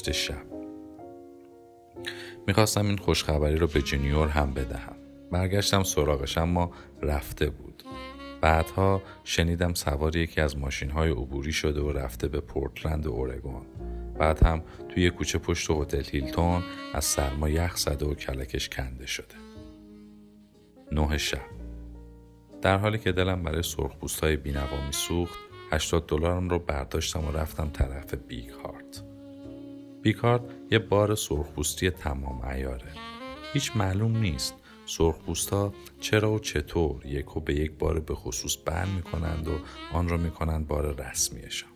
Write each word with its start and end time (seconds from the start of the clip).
هشت 0.00 0.12
شب. 0.12 0.46
می‌خواستم 2.46 2.86
این 2.86 2.96
خوشخبری 2.96 3.56
رو 3.56 3.66
به 3.66 3.82
جونیور 3.82 4.28
هم 4.28 4.54
بدهم. 4.54 4.96
برگشتم 5.32 5.82
سراغش 5.82 6.38
اما 6.38 6.70
رفته 7.02 7.50
بود. 7.50 7.82
بعدها 8.40 9.02
شنیدم 9.24 9.74
سوار 9.74 10.16
یکی 10.16 10.40
از 10.40 10.58
ماشین 10.58 10.90
های 10.90 11.10
عبوری 11.10 11.52
شده 11.52 11.80
و 11.80 11.92
رفته 11.92 12.28
به 12.28 12.40
پورتلند 12.40 13.06
اورگون 13.06 13.66
بعد 14.18 14.42
هم 14.42 14.62
توی 14.88 15.10
کوچه 15.10 15.38
پشت 15.38 15.70
هتل 15.70 16.04
هیلتون 16.10 16.62
از 16.94 17.04
سرما 17.04 17.48
یخ 17.48 17.76
زده 17.76 18.06
و 18.06 18.14
کلکش 18.14 18.68
کنده 18.68 19.06
شده. 19.06 19.34
نه 20.92 21.18
شب. 21.18 21.38
در 22.62 22.76
حالی 22.76 22.98
که 22.98 23.12
دلم 23.12 23.42
برای 23.42 23.62
سرخپوست 23.62 24.20
های 24.20 24.36
بینوا 24.36 24.86
میسوخت 24.86 25.38
80 25.72 26.06
دلارم 26.06 26.48
رو 26.48 26.58
برداشتم 26.58 27.24
و 27.24 27.30
رفتم 27.30 27.70
طرف 27.70 28.14
بیگ 28.14 28.50
هارت. 28.50 28.79
بیکارد 30.02 30.42
یه 30.70 30.78
بار 30.78 31.14
سرخپوستی 31.14 31.90
تمام 31.90 32.44
ایاره 32.44 32.92
هیچ 33.52 33.76
معلوم 33.76 34.16
نیست 34.16 34.54
سرخپوستا 34.86 35.74
چرا 36.00 36.32
و 36.32 36.38
چطور 36.38 37.06
یک 37.06 37.36
و 37.36 37.40
به 37.40 37.54
یک 37.54 37.72
بار 37.72 38.00
به 38.00 38.14
خصوص 38.14 38.56
بر 38.64 38.84
می‌کنند 38.84 39.48
و 39.48 39.52
آن 39.92 40.08
را 40.08 40.16
می‌کنند 40.16 40.66
بار 40.66 41.10
رسمیشان. 41.10 41.70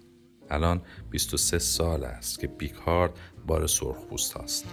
الان 0.50 0.82
23 1.10 1.58
سال 1.58 2.04
است 2.04 2.38
که 2.38 2.46
بیکارد 2.46 3.12
بار 3.46 3.66
سرخپوست 3.66 4.36
است. 4.36 4.64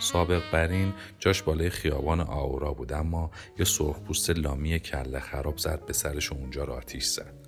سابق 0.00 0.42
بر 0.52 0.68
این 0.68 0.92
جاش 1.18 1.42
بالای 1.42 1.70
خیابان 1.70 2.20
آورا 2.20 2.74
بود 2.74 2.92
اما 2.92 3.30
یه 3.58 3.64
سرخپوست 3.64 4.30
لامی 4.30 4.78
کله 4.78 5.20
خراب 5.20 5.58
زد 5.58 5.86
به 5.86 5.92
سرش 5.92 6.32
اونجا 6.32 6.64
را 6.64 6.76
آتیش 6.76 7.04
زد. 7.04 7.45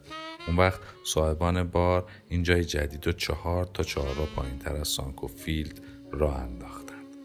اون 0.49 0.57
وقت 0.57 0.81
صاحب 1.05 1.40
اون 1.40 1.63
بار 1.65 2.11
این 2.29 2.43
جای 2.43 2.65
جدید 2.65 3.09
و 3.09 3.13
چهار 3.13 3.65
تا 3.65 3.83
چهارراه 3.83 4.25
پایین 4.37 4.59
تر 4.59 4.77
از 4.77 4.89
سافکو 4.89 5.27
فیلد 5.27 5.81
را 6.13 6.35
انداختند. 6.35 7.17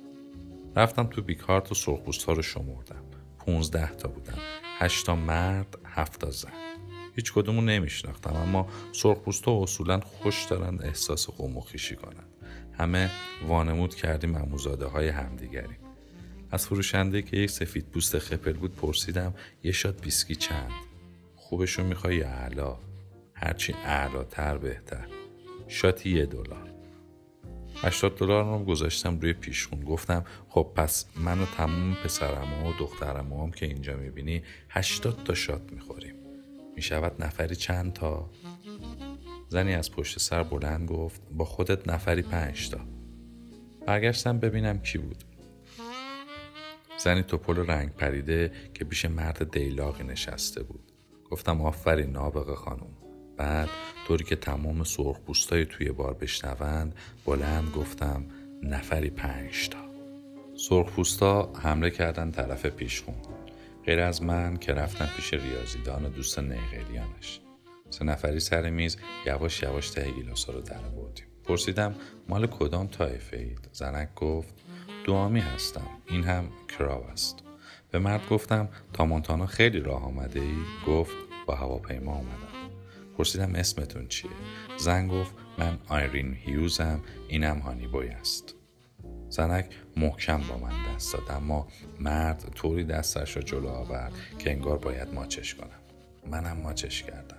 رفتم 0.75 1.03
تو 1.03 1.21
بیگ‌هارت 1.21 1.71
و 1.71 1.75
سرخپوست 1.75 2.23
ها 2.23 2.33
رو 2.33 2.41
شمردم. 2.41 3.03
پونزده 3.39 3.95
تا 3.95 4.09
بودن. 4.09 4.37
هشتا 4.79 5.15
مرد، 5.15 5.77
هفتا 5.85 6.29
زن. 6.31 6.49
هیچ 7.15 7.33
کدومو 7.33 7.61
نمیشناختم 7.61 8.35
اما 8.35 8.67
سرخپوست 8.91 9.45
ها 9.45 9.63
اصولا 9.63 9.99
خوش 9.99 10.45
دارن 10.45 10.79
احساس 10.83 11.27
قوم 11.27 11.57
و 11.57 11.61
خویشی 11.61 11.95
کنن. 11.95 12.23
همه 12.77 13.11
وانمود 13.47 13.95
کردیم 13.95 14.35
عموزاده 14.35 14.85
های 14.85 15.07
همدیگریم. 15.07 15.77
از 16.51 16.67
فروشنده 16.67 17.21
که 17.21 17.37
یک 17.37 17.49
سفید 17.49 17.85
پوست 17.85 18.19
خپل 18.19 18.53
بود 18.53 18.75
پرسیدم 18.75 19.33
یه 19.63 19.71
شاد 19.71 20.01
بیسکی 20.01 20.35
چند 20.35 20.71
خوبشو 21.35 21.83
می‌خوای 21.83 22.15
یا 22.15 22.29
علا 22.29 22.77
هرچی 23.43 23.73
اعلاتر 23.73 24.57
بهتر. 24.57 25.07
شاتی 25.67 26.09
یه 26.09 26.25
دلار. 26.25 26.69
80 27.75 28.17
دلار 28.17 28.43
رو 28.43 28.65
گذاشتم 28.65 29.19
روی 29.19 29.33
پیشخون. 29.33 29.83
گفتم 29.83 30.25
خب 30.49 30.71
پس 30.75 31.05
من 31.15 31.41
و 31.41 31.45
تموم 31.45 31.93
پسرم 31.93 32.63
و 32.63 32.73
دخترم 32.79 33.33
هم 33.33 33.51
که 33.51 33.65
اینجا 33.65 33.95
می‌بینی 33.95 34.43
80 34.69 35.23
تا 35.23 35.33
شات 35.33 35.71
می‌خوریم. 35.71 36.15
می‌شود 36.75 37.23
نفری 37.23 37.55
چند 37.55 37.93
تا؟ 37.93 38.29
زنی 39.49 39.73
از 39.73 39.91
پشت 39.91 40.19
سر 40.19 40.43
بلند 40.43 40.89
گفت 40.89 41.21
با 41.31 41.45
خودت 41.45 41.87
نفری 41.87 42.21
پنج 42.21 42.69
تا. 42.69 42.79
برگشتم 43.87 44.39
ببینم 44.39 44.79
کی 44.79 44.97
بود. 44.97 45.23
زنی 46.97 47.23
توپل 47.23 47.57
رنگ 47.57 47.89
پریده 47.89 48.51
که 48.73 48.85
پیش 48.85 49.05
مرد 49.05 49.51
دیلاقی 49.51 50.03
نشسته 50.03 50.63
بود. 50.63 50.91
گفتم 51.31 51.61
آفرین 51.61 52.11
نابغه 52.11 52.55
خانم 52.55 53.02
بعد 53.37 53.69
طوری 54.07 54.23
که 54.23 54.35
تمام 54.35 54.83
سرخپوستای 54.83 55.65
توی 55.65 55.91
بار 55.91 56.13
بشنوند 56.13 56.95
بلند 57.25 57.71
گفتم 57.71 58.25
نفری 58.63 59.09
پنج 59.09 59.69
تا 59.69 59.79
سرخپوستا 60.55 61.53
حمله 61.61 61.89
کردن 61.89 62.31
طرف 62.31 62.65
پیشخون. 62.65 63.15
غیر 63.85 63.99
از 63.99 64.23
من 64.23 64.57
که 64.57 64.73
رفتم 64.73 65.09
پیش 65.15 65.33
ریاضیدان 65.33 66.05
و 66.05 66.09
دوست 66.09 66.39
نیقلیانش 66.39 67.39
سه 67.89 68.05
نفری 68.05 68.39
سر 68.39 68.69
میز 68.69 68.97
یواش 69.25 69.63
یواش 69.63 69.89
ته 69.89 70.11
گیلاسا 70.11 70.53
رو 70.53 70.61
در 70.61 70.81
بردیم 70.81 71.25
پرسیدم 71.43 71.95
مال 72.29 72.47
کدام 72.47 72.87
طایفه 72.87 73.37
اید؟ 73.37 73.69
زنک 73.71 74.15
گفت 74.15 74.53
دوامی 75.05 75.39
هستم. 75.39 75.87
این 76.09 76.23
هم 76.23 76.49
کراو 76.77 77.03
است. 77.03 77.43
به 77.91 77.99
مرد 77.99 78.29
گفتم 78.29 78.69
تا 78.93 79.05
مونتانا 79.05 79.45
خیلی 79.45 79.79
راه 79.79 80.03
آمده 80.03 80.39
ای؟ 80.39 80.55
گفت 80.87 81.15
با 81.47 81.55
هواپیما 81.55 82.11
آمدم 82.11 82.52
پرسیدم 83.17 83.55
اسمتون 83.55 84.07
چیه؟ 84.07 84.31
زن 84.77 85.07
گفت 85.07 85.31
من 85.57 85.79
آیرین 85.87 86.33
هیوزم 86.33 87.03
اینم 87.27 87.59
هانیبوی 87.59 88.07
است. 88.09 88.55
زنک 89.29 89.65
محکم 89.97 90.41
با 90.49 90.57
من 90.57 90.95
دست 90.95 91.13
داد 91.13 91.31
اما 91.31 91.67
مرد 91.99 92.51
طوری 92.55 92.83
دستش 92.83 93.35
را 93.35 93.41
جلو 93.43 93.67
آورد 93.67 94.13
که 94.39 94.51
انگار 94.51 94.77
باید 94.77 95.13
ماچش 95.13 95.55
کنم. 95.55 95.79
منم 96.31 96.57
ماچش 96.57 97.03
کردم. 97.03 97.37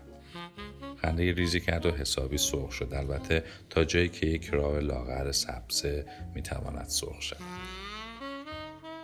خنده 1.03 1.33
ریزی 1.33 1.61
کرد 1.61 1.87
و 1.87 1.91
حسابی 1.91 2.39
سرخ 2.39 2.73
شد. 2.73 2.95
البته 2.95 3.45
تا 3.71 3.85
جایی 3.85 4.09
که 4.09 4.27
یک 4.27 4.49
راه 4.49 4.79
لاغر 4.79 5.33
سبزه 5.33 6.07
می‌تواند 6.35 6.87
سرخ 6.89 7.23
شد 7.23 7.37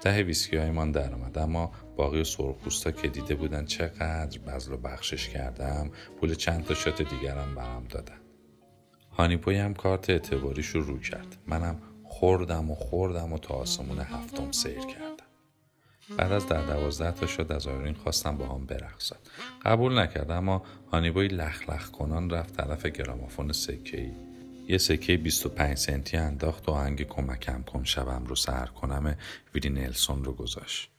ته 0.00 0.22
ویسکی 0.22 0.56
هایمان 0.56 0.92
در 0.92 1.14
آمد 1.14 1.38
اما 1.38 1.72
باقی 1.96 2.24
سرخپوستا 2.24 2.90
که 2.90 3.08
دیده 3.08 3.34
بودن 3.34 3.64
چقدر 3.64 4.38
بزل 4.38 4.72
و 4.72 4.76
بخشش 4.76 5.28
کردم 5.28 5.90
پول 6.20 6.34
چند 6.34 6.64
تا 6.64 6.74
شات 6.74 7.02
دیگرم 7.02 7.54
برام 7.54 7.84
دادن. 7.84 8.20
هانیپوی 9.10 9.56
هم 9.56 9.74
کارت 9.74 10.10
اعتباریش 10.10 10.66
رو 10.66 10.82
رو 10.82 10.98
کرد. 10.98 11.36
منم 11.46 11.80
خوردم 12.04 12.70
و 12.70 12.74
خوردم 12.74 13.32
و 13.32 13.38
تا 13.38 13.54
آسمون 13.54 13.98
هفتم 13.98 14.52
سیر 14.52 14.78
کردم. 14.78 15.30
بعد 16.18 16.32
از 16.32 16.46
در 16.46 16.66
دوازده 16.66 17.12
تا 17.12 17.26
شد 17.26 17.52
از 17.52 17.66
آیرین 17.66 17.94
خواستم 17.94 18.36
با 18.36 18.46
هم 18.46 18.66
برقصد 18.66 19.16
قبول 19.64 19.98
نکرد 19.98 20.30
اما 20.30 20.62
هانیبوی 20.92 21.28
لخ 21.28 21.70
لخ 21.70 21.90
کنان 21.90 22.30
رفت 22.30 22.56
طرف 22.56 22.86
گرامافون 22.86 23.52
سکه 23.52 24.00
ای 24.00 24.29
یه 24.70 24.78
سکه 24.78 25.16
25 25.16 25.76
سنتی 25.76 26.16
انداخت 26.16 26.68
و 26.68 26.72
آهنگ 26.72 27.02
کمکم 27.02 27.62
کن 27.62 27.84
شبم 27.84 28.24
رو 28.24 28.36
سر 28.36 28.66
کنم 28.66 29.16
ویلی 29.54 29.68
نلسون 29.68 30.24
رو 30.24 30.32
گذاشت. 30.32 30.90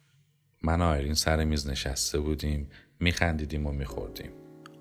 من 0.62 0.82
آیرین 0.82 1.14
سر 1.14 1.44
میز 1.44 1.68
نشسته 1.68 2.20
بودیم 2.20 2.70
میخندیدیم 3.00 3.68
و 3.68 3.72
میخوردیم. 3.72 4.32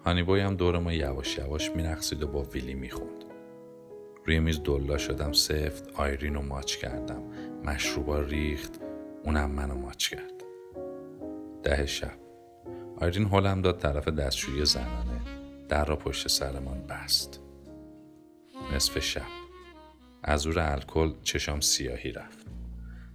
هانیبوی 0.05 0.41
هم 0.41 0.57
دور 0.57 0.79
ما 0.79 0.93
یواش 0.93 1.39
یواش 1.39 1.71
میرقصید 1.71 2.23
و 2.23 2.27
با 2.27 2.43
ویلی 2.43 2.75
می‌خوند. 2.75 3.25
روی 4.27 4.41
میز 4.41 4.63
دلا 4.63 4.99
شدم 4.99 5.33
سفت 5.33 5.89
آیرین 5.95 6.35
رو 6.35 6.43
ماچ 6.43 6.77
کردم. 6.77 7.23
مشروبا 7.65 8.21
ریخت 8.21 8.81
اونم 9.25 9.51
منو 9.51 9.75
ماچ 9.75 10.09
کرد. 10.09 10.45
ده 11.63 11.87
شب. 11.87 12.19
آیرین 12.97 13.29
هلم 13.29 13.63
داد 13.63 13.79
طرف 13.79 14.09
دستشویی 14.09 14.65
زنانه 14.65 15.21
در 15.69 15.85
را 15.85 15.97
پشت 15.97 16.29
سرمان 16.29 16.87
بست. 16.87 17.41
نصف 18.75 18.99
شب. 18.99 19.23
از 20.23 20.47
اور 20.47 20.59
الکل 20.59 21.13
چشام 21.23 21.61
سیاهی 21.61 22.13
رفت. 22.13 22.47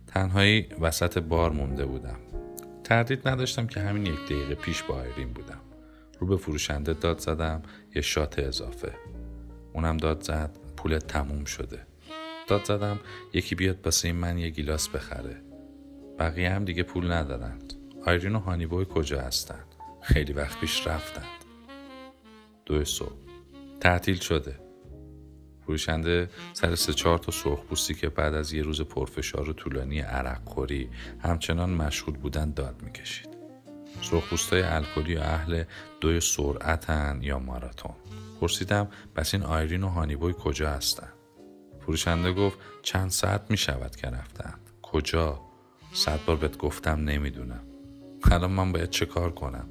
تنهایی 0.07 0.68
وسط 0.81 1.18
بار 1.18 1.52
مونده 1.52 1.86
بودم. 1.86 2.19
تردید 2.84 3.28
نداشتم 3.28 3.68
که 3.68 3.80
همین 3.80 4.06
یک 4.06 4.25
دقیقه 4.25 4.56
پیش 4.56 4.84
با 4.84 4.96
آیرین 4.96 5.34
بودم. 5.34 5.62
رو 6.19 6.28
به 6.28 6.38
فروشنده 6.38 6.94
داد 6.94 7.19
زدم 7.19 7.62
یه 7.96 8.02
شات 8.02 8.40
اضافه. 8.40 8.94
اونم 9.74 9.98
داد 9.98 10.24
زد 10.24 10.57
پول 10.78 11.00
تموم 11.00 11.46
شده. 11.46 11.80
داد 12.48 12.63
زدم 12.63 13.00
یکی 13.34 13.56
بیاد 13.56 13.81
باسه 13.81 14.13
من 14.13 14.38
یه 14.38 14.50
گیلاس 14.50 14.90
بخره. 14.90 15.42
بقیه 16.19 16.50
هم 16.50 16.66
دیگه 16.66 16.84
پول 16.84 17.12
ندارند. 17.12 17.74
آیرین 18.06 18.36
و 18.36 18.40
هانیبوی 18.40 18.86
کجا 18.90 19.22
هستند؟ 19.22 19.75
خیلی 20.01 20.34
وقت 20.34 20.60
پیش 20.60 20.88
رفتند. 20.88 21.25
دو 22.66 22.86
صبح. 22.86 23.16
تعطیل 23.80 24.16
شده. 24.16 24.65
فروشنده 25.66 26.30
سر 26.54 26.76
سه 26.76 26.94
چهار 26.94 27.18
تا 27.18 27.32
سرخپوستی 27.32 27.94
که 27.94 28.10
بعد 28.10 28.34
از 28.34 28.54
یه 28.54 28.64
روز 28.64 28.82
پرفشار 28.82 29.50
و 29.50 29.54
طولانی 29.54 30.00
عرق 30.00 30.42
خوری 30.46 30.90
همچنان 31.20 31.70
مشغول 31.70 32.18
بودن 32.18 32.52
داد 32.52 32.82
می‌کشید. 32.82 33.30
سرخپوستای 34.02 34.62
الکلی 34.62 35.16
و 35.16 35.20
اهل 35.20 35.64
دوی 36.02 36.22
سرعتن 36.22 37.20
یا 37.22 37.40
ماراتون. 37.40 37.96
پرسیدم 38.42 38.88
بس 39.16 39.34
این 39.34 39.44
آیرین 39.44 39.84
و 39.84 39.88
هانیبوی 39.88 40.34
کجا 40.40 40.70
هستن? 40.70 41.08
فروشنده 41.82 42.34
گفت 42.34 42.58
چند 42.82 43.10
ساعت 43.10 43.42
می 43.50 43.58
شود 43.58 43.96
که 43.96 44.08
رفتند. 44.08 44.60
کجا؟ 44.82 45.40
صد 45.94 46.20
بار 46.26 46.36
بهت 46.36 46.58
گفتم 46.58 47.04
نمی‌دونم. 47.04 47.64
الان 48.32 48.52
من 48.52 48.72
باید 48.72 48.90
چه 48.90 49.06
کار 49.06 49.32
کنم؟ 49.32 49.68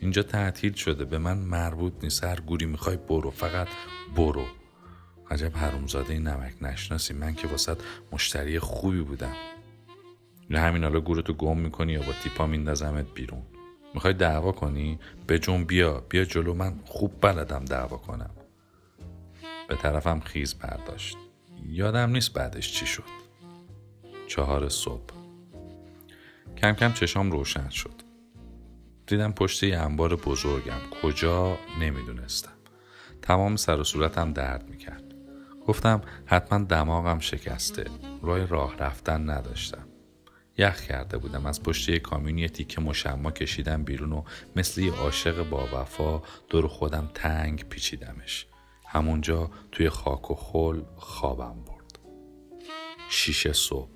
اینجا 0.00 0.22
تعطیل 0.22 0.72
شده 0.72 1.04
به 1.04 1.18
من 1.18 1.38
مربوط 1.38 1.92
نیست. 2.02 2.24
هر 2.24 2.40
گوری 2.40 2.66
می‌خوای 2.66 2.96
برو 2.96 3.30
فقط 3.30 3.68
برو. 4.16 4.44
عجب 5.30 5.56
حرومزاده 5.56 6.18
نمک 6.18 6.54
نشناسی. 6.60 7.14
من 7.14 7.34
که 7.34 7.48
واسط 7.48 7.78
مشتری 8.12 8.58
خوبی 8.58 9.00
بودم. 9.00 9.34
یا 10.50 10.60
همین 10.60 10.82
حالا 10.82 11.00
گورتو 11.00 11.32
گم 11.32 11.58
می‌کنی 11.58 11.92
یا 11.92 12.02
با 12.02 12.12
تیپا 12.22 12.46
میندازمت 12.46 13.06
بیرون. 13.14 13.42
می‌خوای 13.94 14.14
دعوا 14.14 14.52
کنی؟ 14.52 14.98
به 15.26 15.38
جون 15.38 15.64
بیا 15.64 16.00
بیا 16.08 16.24
جلو. 16.24 16.54
من 16.54 16.80
خوب 16.84 17.12
بلدم 17.20 17.64
دعوا 17.64 17.96
کنم. 17.96 18.30
به 19.68 19.76
طرفم 19.76 20.20
خیز 20.20 20.54
برداشت. 20.54 21.16
یادم 21.66 22.10
نیست 22.10 22.32
بعدش 22.32 22.72
چی 22.72 22.86
شد. 22.86 23.02
چهار 24.26 24.68
صبح. 24.68 25.14
کم 26.56 26.72
کم 26.72 26.92
چشام 26.92 27.32
روشن 27.32 27.68
شد. 27.68 28.02
دیدم 29.06 29.32
پشت 29.32 29.62
یه 29.62 29.78
انبار 29.78 30.16
بزرگم. 30.16 30.80
کجا؟ 31.02 31.58
نمی‌دونستم. 31.80 32.52
تمام 33.22 33.56
سر 33.56 33.80
و 33.80 33.84
صورتم 33.84 34.32
درد 34.32 34.68
می‌کرد. 34.68 35.05
گفتم 35.66 36.00
حتما 36.26 36.64
دماغم 36.64 37.18
شکسته. 37.18 37.84
راه 38.22 38.46
راه 38.46 38.76
رفتن 38.76 39.30
نداشتم. 39.30 39.86
یخ 40.58 40.80
کرده 40.80 41.18
بودم. 41.18 41.46
از 41.46 41.62
پشت 41.62 41.88
یک 41.88 42.02
کامیونی 42.02 42.48
تیکه 42.48 42.80
مشما 42.80 43.30
کشیدم 43.30 43.84
بیرون 43.84 44.12
و 44.12 44.22
مثل 44.56 44.80
یه 44.80 44.92
عاشق 44.92 45.48
با 45.48 45.68
وفا 45.74 46.22
دور 46.48 46.68
خودم 46.68 47.10
تنگ 47.14 47.68
پیچیدمش. 47.68 48.46
همونجا 48.86 49.50
توی 49.72 49.88
خاک 49.88 50.30
و 50.30 50.34
خل 50.34 50.82
خوابم 50.96 51.54
برد. 51.66 51.98
شیشه 53.10 53.52
صبح. 53.52 53.90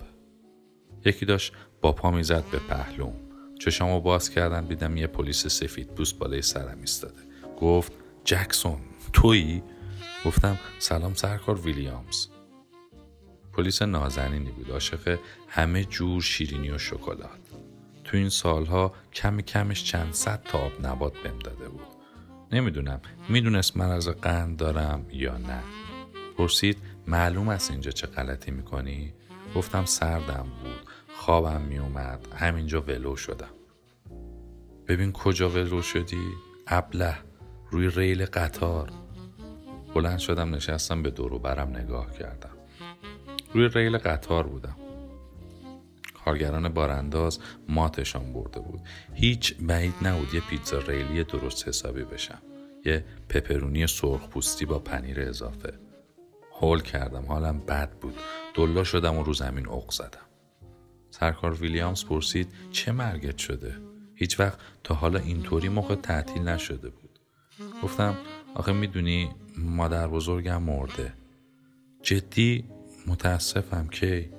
یکی 1.05 1.26
داشت 1.26 1.52
با 1.81 1.93
پا 1.93 2.11
می‌زد 2.11 2.44
به 2.52 2.58
پهلوم. 2.58 3.14
چشامو 3.61 4.00
باز 4.00 4.31
کردم 4.31 4.67
دیدم 4.67 4.96
یه 4.96 5.06
پلیس 5.06 5.46
سفید 5.46 5.94
پوست 5.94 6.19
بالای 6.19 6.43
سرم 6.43 6.78
ایستاده. 6.81 7.20
گفت 7.61 7.93
جکسون 8.25 8.81
تویی؟ 9.12 9.62
گفتم 10.25 10.58
سلام 10.78 11.14
سرکار 11.14 11.61
ویلیامز. 11.61 12.26
پلیس 13.52 13.82
نازنینی 13.82 14.50
بود 14.50 14.70
عاشق 14.70 15.19
همه 15.49 15.84
جور 15.84 16.22
شیرینی 16.22 16.70
و 16.70 16.78
شکلات. 16.78 17.40
تو 18.05 18.17
این 18.17 18.28
سالها 18.28 18.94
کم 19.12 19.40
کمش 19.40 19.84
چند 19.84 20.12
صد 20.12 20.43
تا 20.44 20.58
آب 20.58 20.87
نبات 20.87 21.12
بهم 21.22 21.38
داده 21.38 21.69
بود. 21.69 21.87
نمی‌دونم 22.52 23.00
می‌دونست 23.28 23.76
من 23.76 23.90
از 23.90 24.08
قند 24.08 24.56
دارم 24.56 25.06
یا 25.12 25.38
نه. 25.38 25.62
پرسید 26.38 26.78
معلوم 27.06 27.49
است 27.49 27.70
اینجا 27.70 27.90
چه 27.90 28.06
غلطی 28.06 28.50
می‌کنی؟ 28.50 29.14
گفتم 29.55 29.84
سردم 29.84 30.46
بود 30.62 30.90
خوابم 31.17 31.61
میومد 31.61 32.26
همینجا 32.37 32.81
ولو 32.81 33.17
شدم. 33.17 33.55
ببین 34.88 35.12
کجا 35.12 35.50
ولو 35.50 35.82
شدی؟ 35.82 36.28
ابله 36.67 37.19
روی 37.70 37.90
ریل 37.90 38.25
قطار. 38.25 38.93
بلند 39.94 40.19
شدم 40.19 40.54
نشستم 40.54 41.02
به 41.02 41.10
دورو 41.10 41.38
برم 41.38 41.76
نگاه 41.76 42.12
کردم. 42.12 42.50
روی 43.52 43.69
ریل 43.69 43.98
قطار 43.98 44.46
بودم. 44.46 44.76
کارگران 46.25 46.69
بارانداز 46.69 47.38
ماتشان 47.69 48.32
برده 48.32 48.60
بود. 48.60 48.81
هیچ 49.14 49.54
بعید 49.60 49.94
نبود 50.02 50.34
یه 50.34 50.40
پیتزا 50.40 50.78
ریلی 50.78 51.25
درست 51.25 51.69
حسابی 51.69 52.04
بشم. 52.04 52.42
یه 52.84 53.04
پپرونی 53.28 53.87
سرخ 53.87 54.28
پوستی 54.28 54.64
با 54.64 54.78
پنیر 54.78 55.20
اضافه. 55.20 55.72
هول 56.60 56.81
کردم 56.81 57.25
حالم 57.26 57.58
بد 57.58 57.90
بود. 57.90 58.14
دلا 58.54 58.84
شدم 58.84 59.16
و 59.16 59.22
رو 59.22 59.32
زمین 59.32 59.69
اق 59.69 59.90
زدم. 59.90 60.26
سرکار 61.10 61.54
ویلیامز 61.54 62.04
پرسید 62.04 62.52
چه 62.70 62.93
مرگت 62.93 63.38
شده؟ 63.38 63.76
هیچ 64.14 64.40
وقت 64.40 64.58
تا 64.84 64.94
حالا 64.94 65.19
اینطوری 65.19 65.69
موقع 65.69 65.94
تعطیل 65.94 66.43
نشده 66.43 66.90
بود. 66.90 67.19
گفتم 67.82 68.16
آخه 68.54 68.72
می‌دونی 68.72 69.31
مادر 69.62 70.08
بزرگم 70.08 70.62
مرده. 70.62 71.12
جدی 72.02 72.64
متاسفم 73.06 73.88
کی 73.88 74.31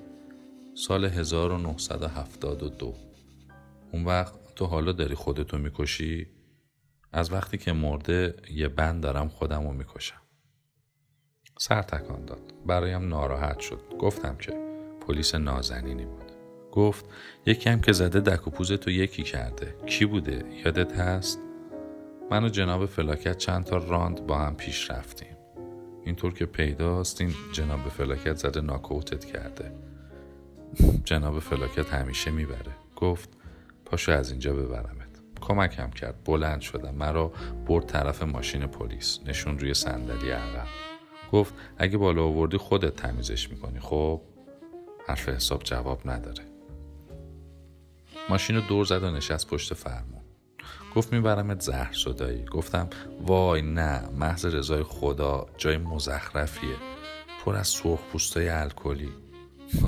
سال 0.75 1.05
1972 1.05 2.95
اون 3.91 4.05
وقت 4.05 4.55
تو 4.55 4.65
حالا 4.65 4.91
داری 4.91 5.15
خودتو 5.15 5.57
می‌کشی؟ 5.57 6.27
از 7.11 7.31
وقتی 7.33 7.57
که 7.57 7.73
مرده 7.73 8.35
یه 8.51 8.67
بند 8.67 9.03
دارم 9.03 9.29
خودم 9.29 9.67
رو 9.67 9.73
می‌کشم. 9.73 10.21
سر 11.59 11.81
تکان 11.81 12.25
داد. 12.25 12.53
برایم 12.65 13.07
ناراحت 13.07 13.59
شد. 13.59 13.81
گفتم 13.99 14.35
که 14.35 14.51
پلیس 15.07 15.35
نازنینی 15.35 16.05
بود. 16.05 16.31
گفت 16.71 17.05
یکی 17.45 17.69
هم 17.69 17.81
که 17.81 17.91
زده 17.91 18.19
دک 18.19 18.47
و 18.47 18.51
پوز 18.51 18.71
تو 18.71 18.91
یکی 18.91 19.23
کرده. 19.23 19.75
کی 19.85 20.05
بوده؟ 20.05 20.61
یادت 20.65 20.93
هست؟ 20.93 21.39
من 22.31 22.43
و 22.43 22.50
جناب 22.50 22.85
فلاکت 22.85 23.38
چند 23.38 23.63
تا 23.63 23.77
راند 23.77 24.27
با 24.27 24.38
هم 24.38 24.55
پیش 24.55 24.91
رفتیم. 24.91 25.38
اینطور 26.05 26.33
که 26.33 26.45
پیداست 26.45 27.21
این 27.21 27.33
جناب 27.51 27.89
فلاکت 27.89 28.35
زده 28.35 28.61
ناک‌اوتت 28.61 29.25
کرده. 29.25 29.71
جناب 31.05 31.39
فلاکت 31.39 31.93
همیشه 31.93 32.31
می‌بره. 32.31 32.75
گفت 32.95 33.29
پاشو 33.85 34.11
از 34.11 34.31
اینجا 34.31 34.53
ببرمت. 34.53 35.07
کمکم 35.41 35.89
کرد. 35.89 36.23
بلند 36.25 36.61
شدم. 36.61 36.95
مرا 36.95 37.31
برد 37.67 37.85
طرف 37.85 38.23
ماشین 38.23 38.65
پلیس. 38.65 39.19
نشوند 39.25 39.59
روی 39.59 39.73
صندلی 39.73 40.29
عقب. 40.29 40.67
گفت 41.31 41.53
اگه 41.77 41.97
بالا 41.97 42.23
آوردی 42.23 42.57
خودت 42.57 42.95
تمیزش 42.95 43.50
می‌کنی. 43.50 43.79
خب 43.79 44.21
حرف 45.07 45.29
حساب 45.29 45.63
جواب 45.63 46.01
نداره. 46.09 46.43
ماشین 48.29 48.55
رو 48.55 48.61
دور 48.61 48.85
زد 48.85 49.03
و 49.03 49.11
نشست 49.11 49.47
پشت 49.47 49.73
فرمون. 49.73 50.20
گفت 50.95 51.13
میبرمت 51.13 51.62
زهر 51.62 51.93
صدایی. 51.93 52.45
گفتم 52.45 52.89
وای 53.21 53.62
نه 53.62 54.10
محض 54.10 54.45
رضای 54.45 54.83
خدا 54.83 55.48
جای 55.57 55.77
مزخرفیه. 55.77 56.75
پر 57.45 57.55
از 57.55 57.67
سرخ 57.67 58.00
پوستای 58.12 58.50
الکلی. 58.50 59.10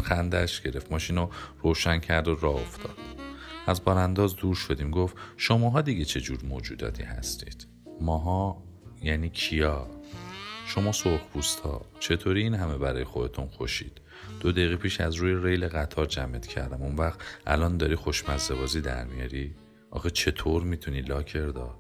خندش 0.04 0.62
گرفت. 0.62 0.92
ماشین 0.92 1.16
رو 1.16 1.30
روشن 1.62 2.00
کرد 2.00 2.28
و 2.28 2.36
راه 2.36 2.56
افتاد. 2.56 2.98
از 3.68 3.84
بارانداز 3.84 4.36
دور 4.36 4.56
شدیم. 4.56 4.92
گفت 4.92 5.18
شماها 5.38 5.82
دیگه 5.82 6.06
چه 6.06 6.22
جور 6.22 6.40
موجوداتی 6.44 7.04
هستید؟ 7.04 7.68
ماها؟ 8.02 8.64
یعنی 9.02 9.30
کیا؟ 9.30 9.88
شما 10.66 10.92
سرخ 10.92 11.22
چطوری 12.00 12.44
این 12.44 12.54
همه 12.56 12.78
برای 12.78 13.04
خودتون 13.04 13.48
خوشید؟ 13.48 14.02
دو 14.40 14.52
دقیقه 14.52 14.76
پیش 14.76 15.02
از 15.02 15.16
روی 15.16 15.36
ریل 15.44 15.68
قطار 15.68 16.06
جمعت 16.06 16.48
کردم. 16.48 16.82
اون 16.82 16.96
وقت 16.96 17.20
الان 17.48 17.78
داری 17.78 17.96
خوشمزه 17.96 18.56
بازی 18.56 18.82
در 18.82 19.04
میاری؟ 19.04 19.56
آخه 19.94 20.10
چطور 20.10 20.64
می‌تونی 20.64 21.02
لاکردا 21.02 21.76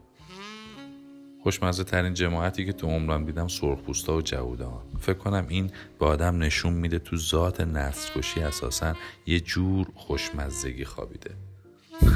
خوشمزه 1.43 1.83
ترین 1.83 2.13
جماعتی 2.13 2.65
که 2.65 2.73
تو 2.73 2.87
عمرم 2.87 3.25
دیدم 3.25 3.47
سرخپوستا 3.47 4.17
و 4.17 4.21
جهودان 4.21 4.81
فکر 4.99 5.17
کنم 5.17 5.45
این 5.49 5.71
به 5.99 6.05
آدم 6.05 6.37
نشون 6.37 6.73
میده 6.73 6.99
تو 6.99 7.17
ذات 7.17 7.61
نسل 7.61 8.19
کشی 8.19 8.41
اساسا 8.41 8.95
یه 9.25 9.39
جور 9.39 9.87
خوشمزگی 9.95 10.85
خوابیده. 10.85 11.31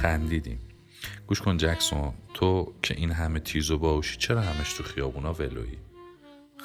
خندیدیم. 0.02 0.60
گوش 1.28 1.42
کن 1.42 1.58
جکسون 1.58 2.14
تو 2.34 2.74
که 2.82 2.94
این 2.98 3.12
همه 3.12 3.40
تیز 3.40 3.72
و 3.72 3.78
باوشی 3.78 4.18
چرا 4.18 4.42
همش 4.42 4.74
تو 4.74 4.84
خیابونا 4.84 5.34
ولویی؟ 5.34 5.78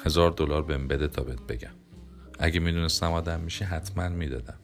هزار 0.05 0.31
دلار 0.31 0.61
بهم 0.61 0.87
بده 0.87 1.07
تا 1.07 1.23
بهت 1.23 1.41
بگم. 1.41 1.73
اگه 2.39 2.59
می‌دونستم 2.59 3.11
آدم 3.11 3.39
میشه 3.39 3.65
حتما 3.65 4.09
می‌دادم. 4.09 4.59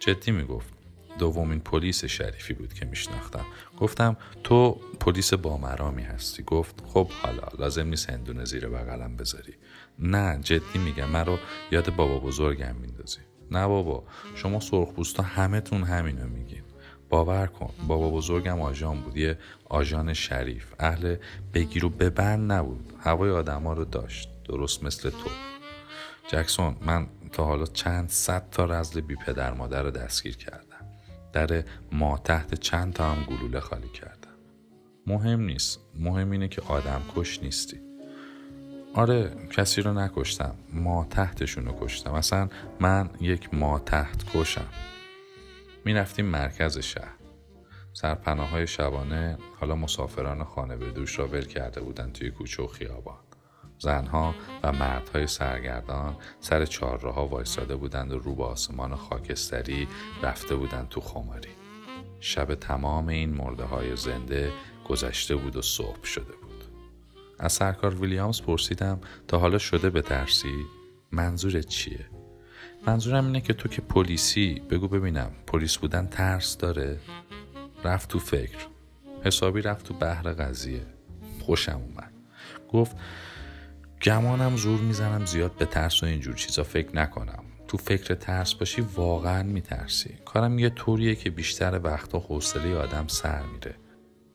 جدی 0.00 0.30
می‌گفت. 0.30 0.77
دومین 1.18 1.60
پلیس 1.60 2.04
شریفی 2.04 2.54
بود 2.54 2.72
که 2.72 2.86
میشناختم. 2.86 3.46
گفتم 3.78 4.16
تو 4.44 4.80
پلیس 5.00 5.34
بامرامی 5.34 6.02
هستی؟ 6.02 6.42
گفت 6.42 6.82
خب 6.86 7.10
حالا 7.10 7.48
لازم 7.58 7.86
نیست 7.86 8.10
هندونه 8.10 8.44
زیر 8.44 8.68
بغلم 8.68 9.16
بذاری. 9.16 9.54
نه 9.98 10.38
جدی 10.42 10.78
میگم 10.78 11.10
من 11.10 11.38
یاد 11.70 11.96
بابا 11.96 12.18
بزرگم 12.18 12.74
میندازی. 12.74 13.20
نه 13.50 13.66
بابا 13.66 14.04
شما 14.34 14.60
سرخپوستا 14.60 15.22
همتون 15.22 15.82
همینو 15.82 16.28
میگین. 16.28 16.62
باور 17.08 17.46
کن 17.46 17.70
بابا 17.88 18.10
بزرگم 18.10 18.60
آژان 18.60 19.00
بود 19.00 19.16
یه 19.16 19.38
آژان 19.68 20.12
شریف. 20.12 20.74
اهل 20.78 21.16
بگیر 21.54 21.84
و 21.84 21.88
ببند 21.88 22.52
نبود 22.52 22.92
هوای 23.00 23.30
آدما 23.30 23.72
رو 23.72 23.84
داشت 23.84 24.28
درست 24.44 24.84
مثل 24.84 25.10
تو. 25.10 25.30
جکسون 26.28 26.76
من 26.80 27.06
تا 27.32 27.44
حالا 27.44 27.66
چند 27.66 28.08
صد 28.08 28.50
تا 28.50 28.64
رزل 28.64 29.00
بی 29.00 29.16
پدر 29.16 29.52
مادر 29.52 29.82
رو 29.82 29.90
دستگیر 29.90 30.36
کردم. 30.36 30.67
در 31.32 31.64
ما 31.92 32.18
تحت 32.18 32.54
چند 32.54 32.92
تا 32.92 33.12
هم 33.12 33.24
گلوله 33.24 33.60
خالی 33.60 33.88
کردم. 33.88 34.28
مهم 35.06 35.40
نیست. 35.40 35.80
مهم 35.94 36.30
اینه 36.30 36.48
که 36.48 36.62
آدم 36.62 37.02
کش 37.16 37.42
نیستی. 37.42 37.80
آره 38.94 39.36
کسی 39.50 39.82
رو 39.82 39.92
نکشتم. 39.92 40.54
ما 40.72 41.06
تحتشون 41.10 41.66
رو 41.66 41.74
کشتم. 41.80 42.14
اصلا 42.14 42.48
من 42.80 43.10
یک 43.20 43.54
ما 43.54 43.78
تحت 43.78 44.24
کشم. 44.34 44.66
رفتیم 45.86 46.24
مرکز 46.24 46.78
شهر. 46.78 47.14
سرپناه 47.92 48.50
های 48.50 48.66
شبانه 48.66 49.38
حالا 49.60 49.76
مسافران 49.76 50.44
خانه 50.44 50.76
به 50.76 50.90
دوش 50.90 51.18
را 51.18 51.28
ول 51.28 51.44
کرده 51.44 51.80
بودن 51.80 52.10
توی 52.10 52.30
کوچه 52.30 52.62
و 52.62 52.66
خیابان. 52.66 53.27
زنها 53.78 54.34
و 54.62 54.72
مردهای 54.72 55.26
سرگردان 55.26 56.16
سر 56.40 56.66
چهارراه 56.66 57.30
وایساده 57.30 57.76
بودند 57.76 58.12
و 58.12 58.18
رو 58.18 58.34
به 58.34 58.44
آسمان 58.44 58.94
خاکستری 58.94 59.88
رفته 60.22 60.54
بودند 60.54 60.88
تو 60.88 61.00
خماری. 61.00 61.50
شب 62.20 62.54
تمام 62.54 63.08
این 63.08 63.30
مرده 63.30 63.64
های 63.64 63.96
زنده 63.96 64.52
گذشته 64.88 65.36
بود 65.36 65.56
و 65.56 65.62
صبح 65.62 66.04
شده 66.04 66.32
بود. 66.32 66.64
از 67.38 67.52
سرکار 67.52 67.94
ویلیامز 67.94 68.42
پرسیدم 68.42 69.00
تا 69.28 69.38
حالا 69.38 69.58
شده 69.58 69.90
به 69.90 70.02
ترسی؟ 70.02 70.64
منظورت 71.12 71.66
چیه؟ 71.66 72.06
منظورم 72.86 73.26
اینه 73.26 73.40
که 73.40 73.52
تو 73.52 73.68
که 73.68 73.82
پلیسی 73.82 74.62
بگو 74.70 74.88
ببینم 74.88 75.30
پلیس 75.46 75.76
بودن 75.76 76.06
ترس 76.06 76.56
داره؟ 76.56 77.00
رفت 77.84 78.08
تو 78.08 78.18
فکر. 78.18 78.66
حسابی 79.24 79.62
رفت 79.62 79.86
تو 79.86 79.94
بحر 79.94 80.32
قضیه. 80.32 80.86
خوشم 81.40 81.80
اومد. 81.86 82.12
گفت 82.72 82.96
گمانم 84.02 84.56
زور 84.56 84.80
می‌زنم 84.80 85.26
زیاد 85.26 85.56
به 85.56 85.66
ترس 85.66 86.02
و 86.02 86.06
اینجور 86.06 86.34
چیزا 86.34 86.62
فکر 86.64 86.96
نکنم. 86.96 87.44
تو 87.68 87.76
فکر 87.76 88.14
ترس 88.14 88.54
باشی 88.54 88.80
واقعا 88.80 89.42
میترسی. 89.42 90.14
کارم 90.24 90.58
یه 90.58 90.70
طوریه 90.70 91.14
که 91.14 91.30
بیشتر 91.30 91.80
وقتا 91.84 92.18
حوصله 92.18 92.76
آدم 92.76 93.06
سر 93.06 93.42
میره. 93.42 93.74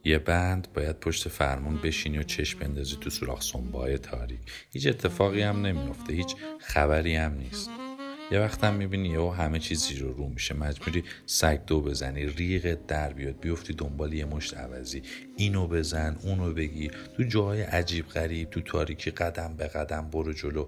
یه 0.03 0.19
بند 0.19 0.67
باید 0.73 0.99
پشت 0.99 1.29
فرمون 1.29 1.77
بشینی 1.83 2.17
و 2.17 2.23
چشم 2.23 2.59
بندازی 2.59 2.97
تو 3.01 3.09
سوراخ 3.09 3.41
سنبای 3.41 3.97
تاریک. 3.97 4.39
هیچ 4.71 4.87
اتفاقی 4.87 5.41
هم 5.41 5.65
نمیافته 5.65 6.13
هیچ 6.13 6.35
خبری 6.59 7.15
هم 7.15 7.33
نیست. 7.33 7.69
یه 8.31 8.39
وقت 8.39 8.63
هم 8.63 8.73
می‌بینی 8.73 9.09
یهو 9.09 9.29
همه 9.29 9.59
چیزی 9.59 9.95
رو 9.95 10.13
رو 10.13 10.27
میشه. 10.27 10.55
مجبوری 10.55 11.03
سگ 11.25 11.65
دو 11.67 11.81
بزنی 11.81 12.25
ریغ 12.25 12.77
در 12.87 13.13
بیاد 13.13 13.39
بیفتی 13.39 13.73
دنبال 13.73 14.13
یه 14.13 14.25
مشت 14.25 14.57
عوضی. 14.57 15.01
اینو 15.37 15.67
بزن 15.67 16.17
اونو 16.23 16.53
بگیر 16.53 16.91
تو 17.17 17.23
جاهای 17.23 17.61
عجیب 17.61 18.07
غریب 18.07 18.49
تو 18.49 18.61
تاریکی 18.61 19.11
قدم 19.11 19.55
به 19.57 19.67
قدم 19.67 20.09
برو 20.09 20.33
جلو. 20.33 20.67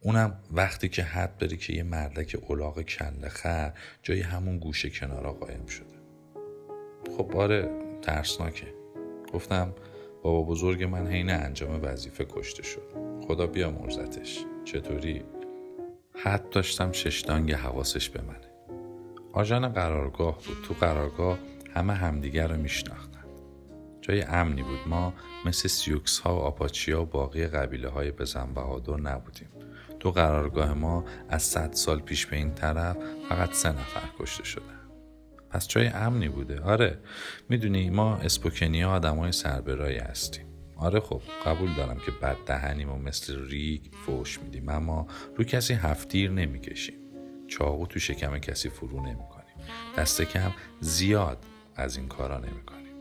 اونم 0.00 0.38
وقتی 0.52 0.88
که 0.88 1.02
حد 1.02 1.38
بری 1.38 1.56
که 1.56 1.72
یه 1.72 1.82
مردک 1.82 2.36
اولاغ 2.42 2.82
کله 2.82 3.28
خر 3.28 3.72
جای 4.02 4.20
همون 4.20 4.58
گوشه 4.58 4.90
کنارا 4.90 5.32
قایم 5.32 5.66
شده. 5.66 5.94
خب 7.16 7.36
آره 7.36 7.70
ترسناکه. 8.02 8.66
گفتم 9.32 9.74
بابا 10.22 10.42
بزرگ 10.42 10.82
من 10.82 11.06
حین 11.06 11.30
انجام 11.30 11.80
وظیفه 11.82 12.26
کشته 12.30 12.62
شد. 12.62 12.88
خدا 13.26 13.46
بیا 13.46 13.70
مرزتش 13.70 14.44
چطوری؟ 14.64 15.22
حد 16.22 16.50
داشتم 16.50 16.92
ششتانگ 16.92 17.52
حواسش 17.52 18.10
به 18.10 18.20
منه. 18.22 18.50
آژان 19.32 19.68
قرارگاه 19.68 20.34
بود. 20.34 20.56
تو 20.68 20.74
قرارگاه 20.74 21.38
همه 21.74 21.92
همدیگر 21.92 22.48
رو 22.48 22.56
میشناختن. 22.56 23.24
جای 24.00 24.22
امنی 24.22 24.62
بود. 24.62 24.78
ما 24.86 25.14
مثل 25.46 25.68
سیوکس 25.68 26.18
ها 26.18 26.36
و 26.36 26.38
آپاچیا 26.38 27.02
و 27.02 27.06
باقی 27.06 27.46
قبیله 27.46 27.88
های 27.88 28.10
بزن 28.10 28.54
بهادر 28.54 28.96
نبودیم. 28.96 29.48
تو 30.00 30.10
قرارگاه 30.10 30.74
ما 30.74 31.04
از 31.28 31.42
صد 31.42 31.72
سال 31.72 32.00
پیش 32.00 32.26
به 32.26 32.36
این 32.36 32.54
طرف 32.54 32.96
فقط 33.28 33.52
سه 33.52 33.68
نفر 33.68 34.08
کشته 34.18 34.44
شدن. 34.44 34.80
پس 35.50 35.68
جای 35.68 35.86
امنی 35.86 36.28
بوده. 36.28 36.60
آره 36.60 36.98
می‌دونی 37.48 37.90
ما 37.90 38.16
اسپوکنی 38.16 38.84
آدم 38.84 39.16
های 39.16 39.32
سربرایی 39.32 39.98
هستیم. 39.98 40.46
آره 40.76 41.00
خب 41.00 41.20
قبول 41.46 41.74
دارم 41.74 41.96
که 42.06 42.10
بد 42.10 42.36
دهنیم 42.46 42.92
و 42.92 42.96
مثل 42.96 43.48
ریگ 43.48 43.82
فوش 44.06 44.40
میدیم 44.40 44.68
اما 44.68 45.06
رو 45.36 45.44
کسی 45.44 45.74
هفتیر 45.74 46.30
نمی‌کشیم. 46.30 46.94
چاقو 47.48 47.86
تو 47.86 47.98
شکم 47.98 48.38
کسی 48.38 48.68
فرو 48.68 49.00
نمی‌کنیم. 49.00 49.54
دست 49.98 50.22
کم 50.22 50.52
زیاد 50.80 51.44
از 51.76 51.96
این 51.96 52.08
کارا 52.08 52.38
نمی‌کنیم. 52.38 52.94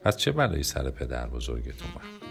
پس 0.00 0.16
چه 0.16 0.32
بلایی 0.32 0.62
سر 0.62 0.90
پدر 0.90 1.28
بزرگتون 1.28 1.88
من 1.96 2.28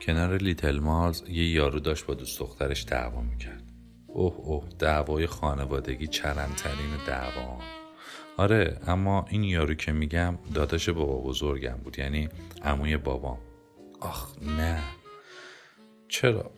کنار 0.00 0.36
لیتل 0.36 0.78
مارز 0.78 1.22
یه 1.28 1.50
یارو 1.50 1.80
داشت 1.80 2.06
با 2.06 2.14
دوست 2.14 2.38
دخترش 2.40 2.84
دعوا 2.84 3.20
می‌کرد. 3.20 3.62
اوه 4.06 4.36
اوه 4.36 4.68
دعوای 4.78 5.26
خانوادگی 5.26 6.06
چرمترین 6.06 6.96
دعوا. 7.06 7.58
آره 8.36 8.80
اما 8.86 9.24
این 9.28 9.44
یارو 9.44 9.74
که 9.74 9.92
میگم 9.92 10.38
داداش 10.54 10.88
بابا 10.88 11.20
بزرگم 11.20 11.76
بود 11.84 11.98
یعنی 11.98 12.28
عموی 12.62 12.96
بابام. 12.96 13.38
آخ 14.06 14.32
نه. 14.42 14.82
چرا؟ 16.08 16.50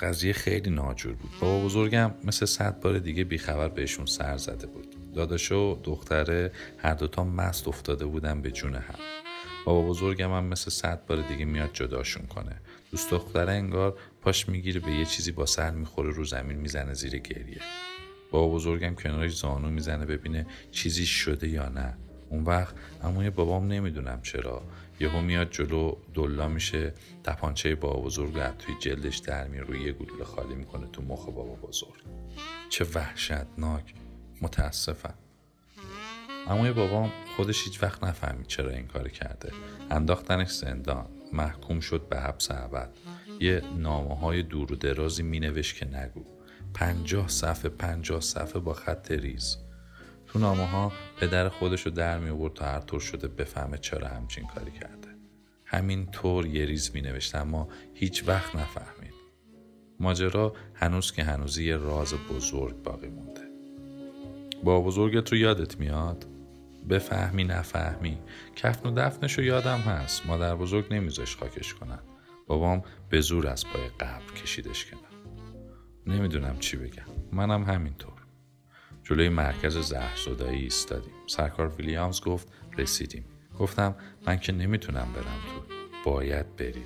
قضیه 0.00 0.32
خیلی 0.32 0.70
ناجور 0.70 1.12
بود. 1.12 1.30
بابا 1.40 1.64
بزرگم 1.64 2.10
مثل 2.24 2.46
صد 2.46 2.80
بار 2.80 2.98
دیگه 2.98 3.24
بیخبر 3.24 3.68
بهشون 3.68 4.06
سر 4.06 4.36
زده 4.36 4.66
بود. 4.66 5.12
داداش 5.14 5.52
و 5.52 5.80
دختره 5.84 6.52
هر 6.78 6.94
دوتا 6.94 7.24
مست 7.24 7.68
افتاده 7.68 8.04
بودن 8.04 8.42
به 8.42 8.50
جون 8.50 8.74
هم. 8.74 8.98
بابا 9.64 9.88
بزرگم 9.88 10.32
هم 10.32 10.44
مثل 10.44 10.70
صد 10.70 11.06
بار 11.06 11.28
دیگه 11.28 11.44
میاد 11.44 11.70
جداشون 11.72 12.26
کنه. 12.26 12.56
دوست 12.90 13.10
دختره 13.10 13.52
انگار 13.52 13.98
پاش 14.22 14.48
می‌گیره 14.48 14.80
به 14.80 14.92
یه 14.92 15.04
چیزی 15.04 15.32
با 15.32 15.46
سر 15.46 15.70
می‌خوره 15.70 16.10
رو 16.10 16.24
زمین 16.24 16.56
می‌زنه 16.58 16.94
زیر 16.94 17.18
گریه. 17.18 17.60
بابا 18.30 18.54
بزرگم 18.54 18.94
کنارش 18.94 19.36
زانو 19.36 19.70
می‌زنه 19.70 20.06
ببینه 20.06 20.46
چیزی 20.72 21.06
شده 21.06 21.48
یا 21.48 21.68
نه. 21.68 21.96
اون 22.30 22.44
وقت 22.44 22.74
اما 23.02 23.30
بابام 23.30 23.66
نمی‌دونم 23.66 24.22
چرا. 24.22 24.62
یهو 25.00 25.20
میاد 25.20 25.50
جلو 25.50 25.96
دلا 26.14 26.48
میشه 26.48 26.94
تپانچه 27.24 27.74
بابا 27.74 28.00
بزرگ 28.00 28.38
رو 28.38 28.52
توی 28.58 28.74
جلدش 28.80 29.16
در 29.16 29.48
میره 29.48 29.64
روی 29.64 29.82
یه 29.82 29.92
گلوله 29.92 30.24
خالی 30.24 30.54
می‌کنه 30.54 30.86
تو 30.92 31.02
مخ 31.02 31.26
بابا 31.26 31.54
بزرگ. 31.68 32.02
چه 32.68 32.86
وحشتناک. 32.94 33.94
متاسفم. 34.42 35.14
اما 36.46 36.72
بابام 36.72 37.12
خودش 37.36 37.64
هیچ 37.64 37.82
وقت 37.82 38.04
نفهمید 38.04 38.46
چرا 38.46 38.70
این 38.70 38.86
کار 38.86 39.08
کرده. 39.08 39.52
انداختنش 39.90 40.50
زندان. 40.50 41.06
محکوم 41.32 41.80
شد 41.80 42.08
به 42.08 42.20
حبس 42.20 42.50
ابد. 42.50 42.90
یه 43.40 43.62
نامه 43.78 44.16
های 44.16 44.42
دور 44.42 44.72
و 44.72 44.76
درازی 44.76 45.22
مینوشت 45.22 45.76
که 45.76 45.86
نگو. 45.86 46.24
پنجاه 46.74 47.28
صفحه 47.28 47.68
پنجاه 47.68 48.20
صفحه 48.20 48.60
با 48.60 48.72
خط 48.72 49.10
ریز. 49.10 49.58
تو 50.36 50.42
نامه 50.42 50.66
ها 50.66 50.92
پدر 51.20 51.48
خودش 51.48 51.82
رو 51.82 51.90
در 51.90 52.18
می 52.18 52.30
آورد 52.30 52.52
تا 52.52 52.64
هر 52.64 52.80
طور 52.80 53.00
شده 53.00 53.28
بفهمه 53.28 53.78
چرا 53.78 54.08
همچین 54.08 54.46
کاری 54.46 54.70
کرده. 54.70 55.08
همین 55.64 56.06
طور 56.10 56.46
یه 56.46 56.64
ریز 56.64 56.90
می 56.94 57.00
نوشت 57.00 57.34
اما 57.34 57.68
هیچ 57.94 58.28
وقت 58.28 58.56
نفهمید. 58.56 59.14
ماجرا 60.00 60.54
هنوز 60.74 61.12
که 61.12 61.24
هنوزی 61.24 61.72
راز 61.72 62.14
بزرگ 62.14 62.82
باقی 62.82 63.08
مونده. 63.08 63.40
با 64.64 64.80
بزرگت 64.80 65.32
رو 65.32 65.38
یادت 65.38 65.78
میاد؟ 65.78 66.26
بفهمی 66.88 67.44
نفهمی. 67.44 68.18
کفن 68.56 68.88
و 68.88 68.94
دفنش 68.94 69.38
رو 69.38 69.44
یادم 69.44 69.78
هست. 69.78 70.26
مادر 70.26 70.54
بزرگ 70.54 70.94
نمیذاش 70.94 71.36
خاکش 71.36 71.74
کنن. 71.74 72.00
بابام 72.46 72.82
به 73.10 73.20
زور 73.20 73.48
از 73.48 73.66
پای 73.66 73.88
قبر 74.00 74.32
کشیدش 74.42 74.86
کنن 74.86 75.00
نمی‌دونم 76.14 76.58
چی 76.58 76.76
بگم. 76.76 77.06
منم 77.32 77.64
همینطور. 77.64 78.25
جلوی 79.08 79.28
مرکز 79.28 79.76
زهرزدایی 79.76 80.62
ایستادیم. 80.62 81.12
سرکار 81.26 81.68
ویلیامز 81.68 82.20
گفت 82.20 82.48
رسیدیم. 82.78 83.24
گفتم 83.58 83.94
من 84.26 84.38
که 84.38 84.52
نمی‌تونم 84.52 85.08
برم 85.14 85.24
تو. 85.24 85.74
باید 86.10 86.56
بری 86.56 86.82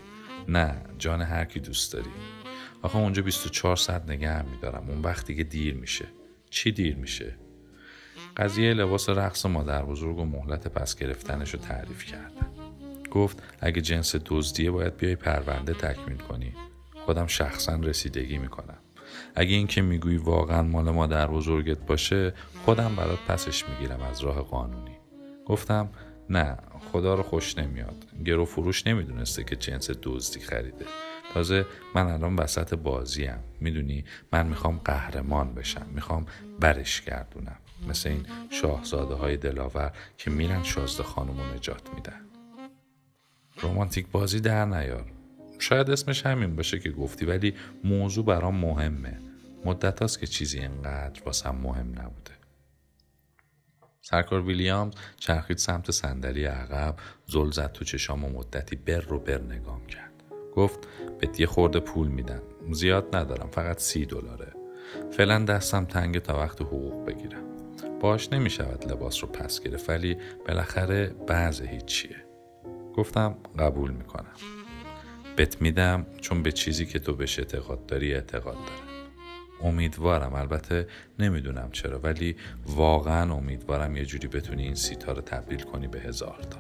نه 0.49 0.77
جان 0.99 1.23
هر 1.23 1.45
کی 1.45 1.61
دوست 1.61 1.93
داری. 1.93 2.11
آخه 2.83 2.97
اونجا 2.97 3.23
24 3.23 3.77
ساعت 3.77 4.11
نگه 4.11 4.33
هم 4.33 4.47
میدارم. 4.51 4.91
اون 4.91 5.03
وقت 5.03 5.27
دیگه 5.27 5.45
دیر 5.45 5.75
میشه. 5.75 6.05
چی 6.51 6.73
دیر 6.73 6.97
میشه؟ 6.97 7.37
قضیه 8.37 8.75
لباس 8.75 9.09
رقص 9.09 9.47
مادر 9.47 9.83
بزرگ 9.83 10.19
و 10.19 10.25
مهلت 10.25 10.69
پس 10.69 10.97
گرفتنش 10.97 11.55
رو 11.55 11.61
تعریف 11.61 12.05
کردن. 12.05 12.47
گفت 13.11 13.43
اگه 13.61 13.81
جنس 13.81 14.17
دزدیه 14.27 14.71
باید 14.71 14.97
بیای 14.97 15.17
پرونده 15.17 15.75
تکمیل 15.75 16.19
کنی. 16.19 16.55
خودم 17.05 17.27
شخصا 17.27 17.75
رسیدگی 17.75 18.39
می‌کنم. 18.39 18.79
اگه 19.35 19.55
این 19.55 19.67
که 19.67 19.83
می‌گویی 19.83 20.17
واقعا 20.17 20.63
مال 20.63 20.91
مادر 20.91 21.27
بزرگت 21.27 21.79
باشه 21.79 22.35
خودم 22.65 22.97
برات 22.97 23.19
پسش 23.29 23.69
می‌گیرم 23.69 24.03
از 24.03 24.21
راه 24.21 24.43
قانونی. 24.43 24.97
گفتم 25.47 25.89
نه 26.31 26.57
خدا 26.93 27.15
رو 27.15 27.23
خوش 27.23 27.59
نمیاد. 27.59 28.05
گرو 28.25 28.45
فروش 28.45 28.87
نمی‌دونسته 28.87 29.45
که 29.45 29.57
جنس 29.57 29.91
دزدی 30.03 30.41
خریده. 30.41 30.85
تازه 31.35 31.67
من 31.95 32.07
الان 32.07 32.37
وسط 32.37 32.75
بازیم. 32.75 33.39
می‌دونی 33.61 34.05
من 34.33 34.47
می‌خوام 34.47 34.81
قهرمان 34.85 35.55
بشم. 35.55 35.87
می‌خوام 35.95 36.27
برش 36.61 37.03
گردونم. 37.03 37.57
مثل 37.89 38.09
این 38.09 38.27
شاهزاده 38.51 39.15
های 39.15 39.37
دلاور 39.37 39.93
که 40.19 40.31
میرن 40.31 40.63
شازده 40.63 41.03
خانم 41.03 41.41
نجات 41.57 41.95
میدن. 41.95 42.21
رومانتیک 43.61 44.07
بازی 44.07 44.41
در 44.41 44.65
نیار. 44.65 45.07
شاید 45.61 45.91
اسمش 45.91 46.27
همین 46.27 46.57
باشه 46.57 46.79
که 46.79 46.91
گفتی 46.91 47.27
ولی 47.27 47.55
موضوع 47.85 48.25
برام 48.25 48.57
مهمه. 48.57 49.19
مدت 49.65 50.01
هاست 50.01 50.21
که 50.21 50.27
چیزی 50.27 50.59
اینقدر 50.59 51.23
واسم 51.27 51.57
مهم 51.63 51.89
نبوده. 51.89 52.31
سرکار 54.03 54.43
ویلیامز 54.43 54.95
چرخید 55.17 55.59
سمت 55.59 55.91
صندلی 55.91 56.45
عقب 56.45 56.97
زل 57.27 57.51
زد 57.51 57.73
تو 57.73 57.85
چشام 57.85 58.25
و 58.25 58.29
مدتی 58.29 58.77
بر 58.77 59.01
رو 59.01 59.19
بر 59.19 59.41
نگام 59.41 59.87
کرد. 59.87 60.13
گفت 60.57 60.79
بهت 61.21 61.41
یه 61.41 61.47
خورده 61.47 61.81
پول 61.81 62.09
میدن. 62.09 62.43
زیاد 62.73 63.17
ندارم 63.17 63.51
فقط 63.51 63.79
سی 63.79 64.07
دلاره. 64.07 64.53
فعلا 65.11 65.45
دستم 65.45 65.85
تنگ 65.85 66.19
تا 66.19 66.39
وقت 66.39 66.61
حقوق 66.61 67.05
بگیرم. 67.05 67.45
باش 68.01 68.33
نمی‌شود 68.33 68.93
لباس 68.93 69.23
رو 69.23 69.29
پس 69.29 69.61
گرفت 69.61 69.91
ولی 69.91 70.17
بالاخره 70.47 71.07
بعض 71.07 71.61
هیچیه. 71.61 72.17
گفتم 72.97 73.37
قبول 73.59 73.91
می‌کنم. 73.91 74.35
بت 75.41 75.63
میدم 75.63 76.07
چون 76.21 76.43
به 76.43 76.53
چیزی 76.53 76.87
که 76.87 76.99
تو 76.99 77.15
بهش 77.15 77.39
اعتقاد 77.39 77.87
داری 77.87 78.15
اعتقاد 78.15 78.55
دارم. 78.55 79.11
امیدوارم. 79.63 80.35
البته 80.35 80.87
نمی‌دونم 81.19 81.71
چرا 81.73 81.99
ولی 81.99 82.37
واقعا 82.67 83.35
امیدوارم 83.35 83.97
یه 83.97 84.05
جوری 84.05 84.29
بتونی 84.29 84.63
این 84.63 84.75
سیتا 84.75 85.13
رو 85.13 85.21
تبدیل 85.21 85.61
کنی 85.63 85.89
به 85.89 86.01
هزار 86.01 86.39
تا. 86.51 86.59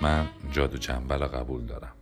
من 0.00 0.28
جادو 0.52 0.78
جنبل 0.78 1.18
قبول 1.18 1.66
دارم. 1.66 1.92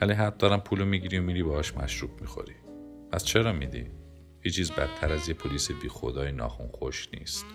ولی 0.00 0.12
حد 0.12 0.36
دارم 0.36 0.60
پولو 0.60 0.84
می‌گیری 0.84 1.18
و 1.18 1.22
میری 1.22 1.42
باهاش 1.42 1.74
مشروب 1.74 2.20
می‌خوری. 2.20 2.54
پس 3.12 3.24
چرا 3.24 3.52
میدی؟ 3.52 3.90
هیچ 4.40 4.56
چیز 4.56 4.70
بدتر 4.70 5.12
از 5.12 5.28
یه 5.28 5.34
پلیس 5.34 5.70
بی 5.70 5.88
خدای 5.88 6.32
ناخون 6.32 6.68
خوش 6.68 7.08
نیست. 7.14 7.46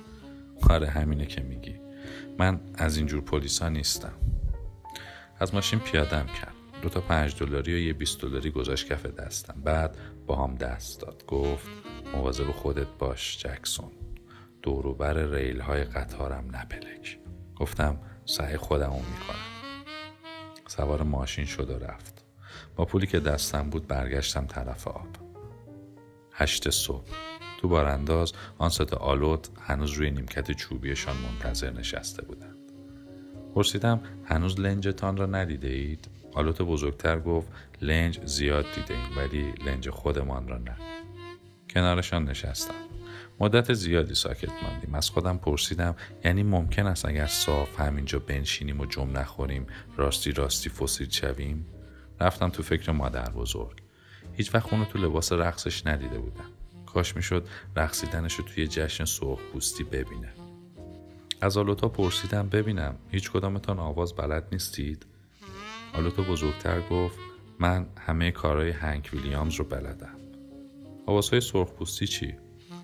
آره 0.69 0.87
همینه 0.87 1.25
که 1.25 1.41
میگی. 1.41 1.75
من 2.39 2.59
از 2.75 2.97
اینجور 2.97 3.21
پلیسا 3.21 3.69
نیستم. 3.69 4.13
از 5.39 5.53
ماشین 5.53 5.79
پیادم 5.79 6.25
کرد. 6.25 6.60
دو 6.81 6.89
تا 6.89 7.01
پنج 7.01 7.35
دلاری 7.35 7.73
و 7.73 7.77
یه 7.77 7.93
بیست 7.93 8.21
دلاری 8.21 8.51
گذاشت 8.51 8.87
کف 8.87 9.05
دستم. 9.05 9.61
بعد 9.63 9.97
با 10.27 10.35
هم 10.35 10.55
دست 10.55 11.01
داد. 11.01 11.23
گفت 11.27 11.67
مواظب 12.15 12.51
خودت 12.51 12.87
باش 12.99 13.37
جکسون. 13.37 13.91
دوروبر 14.61 15.13
ریل 15.13 15.59
های 15.59 15.83
قطارم 15.83 16.55
نپلک 16.55 17.19
گفتم 17.55 17.99
سعی 18.25 18.57
خودمو 18.57 18.95
می‌کنم. 18.95 19.45
سوار 20.67 21.03
ماشین 21.03 21.45
شد 21.45 21.69
و 21.69 21.85
رفت. 21.85 22.25
با 22.75 22.85
پولی 22.85 23.07
که 23.07 23.19
دستم 23.19 23.69
بود 23.69 23.87
برگشتم 23.87 24.45
طرف 24.45 24.87
آب. 24.87 25.07
هشت 26.33 26.69
صبح. 26.69 27.07
تو 27.61 27.67
بارانداز 27.67 28.33
آن 28.57 28.69
ست 28.69 28.93
آلوت 28.93 29.49
هنوز 29.61 29.91
روی 29.91 30.11
نیمکت 30.11 30.51
چوبیشان 30.51 31.15
منتظر 31.17 31.71
نشسته 31.71 32.25
بودند. 32.25 32.57
پرسیدم 33.55 34.01
هنوز 34.25 34.59
لنجتان 34.59 35.17
را 35.17 35.25
ندیده 35.25 35.67
اید؟ 35.67 36.20
آلوت 36.33 36.61
بزرگتر 36.61 37.19
گفت 37.19 37.47
لنج 37.81 38.19
زیاد 38.25 38.65
دیده 38.75 38.93
ایم 38.93 39.17
ولی 39.17 39.53
لنج 39.65 39.89
خودمان 39.89 40.47
را 40.47 40.57
نه. 40.57 40.75
کنارشان 41.69 42.25
نشستم. 42.25 42.73
مدت 43.39 43.73
زیادی 43.73 44.15
ساکت 44.15 44.49
ماندیم. 44.63 44.95
از 44.95 45.09
خودم 45.09 45.37
پرسیدم 45.37 45.95
یعنی 46.25 46.43
ممکن 46.43 46.87
است 46.87 47.05
اگر 47.05 47.27
صاف 47.27 47.79
همینجا 47.79 48.19
بنشینیم 48.19 48.79
و 48.79 48.85
جمع 48.85 49.11
نخوریم 49.11 49.67
راستی 49.97 50.31
راستی 50.31 50.69
فسیل 50.69 51.09
شویم؟ 51.09 51.65
رفتم 52.19 52.49
تو 52.49 52.63
فکر 52.63 52.91
مادر 52.91 53.29
بزرگ. 53.29 53.81
هیچ 54.33 54.55
وقت 54.55 54.73
اونو 54.73 54.85
تو 54.85 54.99
لباس 54.99 55.31
رقصش 55.31 55.87
ندیده 55.87 56.19
بودم. 56.19 56.49
کاش 56.85 57.15
می‌شد 57.15 57.47
رقصیدنش 57.75 58.33
رو 58.33 58.43
توی 58.43 58.67
جشن 58.67 59.05
سرخ 59.05 59.39
پوستی 59.53 59.83
ببینه. 59.83 60.33
از 61.41 61.57
آلوتا 61.57 61.87
پرسیدم 61.87 62.49
ببینم 62.49 62.95
هیچ 63.11 63.31
کدامتان 63.31 63.79
آواز 63.79 64.15
بلد 64.15 64.47
نیستید؟ 64.51 65.05
آلوتا 65.93 66.21
بزرگتر 66.21 66.81
گفت 66.81 67.19
من 67.59 67.85
همه 67.97 68.31
کارهای 68.31 68.69
هنک 68.69 69.09
ویلیامز 69.13 69.55
رو 69.55 69.65
بلدم. 69.65 70.15
آوازهای 71.05 71.41
سرخ 71.41 71.71
پوستی 71.71 72.07
چی؟ 72.07 72.35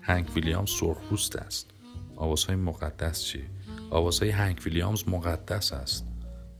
هنک 0.02 0.36
ویلیامز 0.36 0.70
سرخپوست 0.70 1.36
است. 1.36 1.70
آوازهای 2.16 2.56
مقدس 2.56 3.22
چی؟ 3.22 3.42
آوازهای 3.90 4.30
هنک 4.30 4.62
ویلیامز 4.66 5.08
مقدس 5.08 5.72
است. 5.72 6.06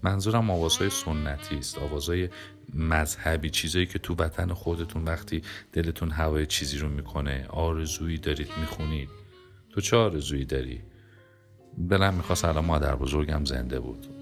منظورم 0.03 0.51
آوازهای 0.51 0.91
سنتی 0.91 1.59
است. 1.59 1.79
آوازهای 1.79 2.29
مذهبی 2.75 3.51
چیزایی 3.51 3.87
که 3.87 3.99
تو 3.99 4.15
وطن 4.15 4.53
خودتون 4.53 5.05
وقتی 5.05 5.43
دلتون 5.73 6.11
هوای 6.11 6.47
چیزی 6.47 6.79
رو 6.79 6.89
می‌کنه 6.89 7.47
آرزویی 7.49 8.19
دارید 8.19 8.49
می‌خونید. 8.61 9.09
تو 9.71 9.81
چه 9.81 9.97
آرزویی 9.97 10.45
داری؟ 10.45 10.83
دلم 11.91 12.15
می‌خواست 12.15 12.45
الان 12.45 12.65
مادر 12.65 12.97
بزرگم 12.97 13.45
زنده 13.45 13.81
بود. 13.81 14.18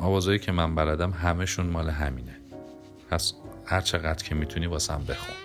آوازهایی 0.00 0.38
که 0.38 0.52
من 0.52 0.74
بلدم 0.74 1.10
همهشون 1.10 1.66
مال 1.66 1.90
همینه. 1.90 2.40
پس 3.10 3.34
هر 3.66 3.80
چقدر 3.80 4.24
که 4.24 4.34
می‌تونی 4.34 4.66
واسم 4.66 5.04
بخون. 5.08 5.36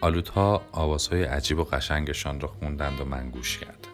آلوتها 0.00 0.62
آوازهای 0.72 1.24
عجیب 1.24 1.58
و 1.58 1.64
قشنگشان 1.64 2.40
را 2.40 2.48
خوندند 2.48 3.00
و 3.00 3.04
من 3.04 3.30
گوش 3.30 3.58
کردم. 3.58 3.92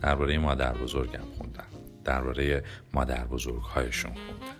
درباره 0.00 0.38
مادر 0.38 0.72
بزرگم 0.72 1.24
خوندن 1.38 1.64
درباره 2.04 2.64
مادر 2.92 3.24
بزرگهایشون 3.24 4.12
خوندن 4.14 4.56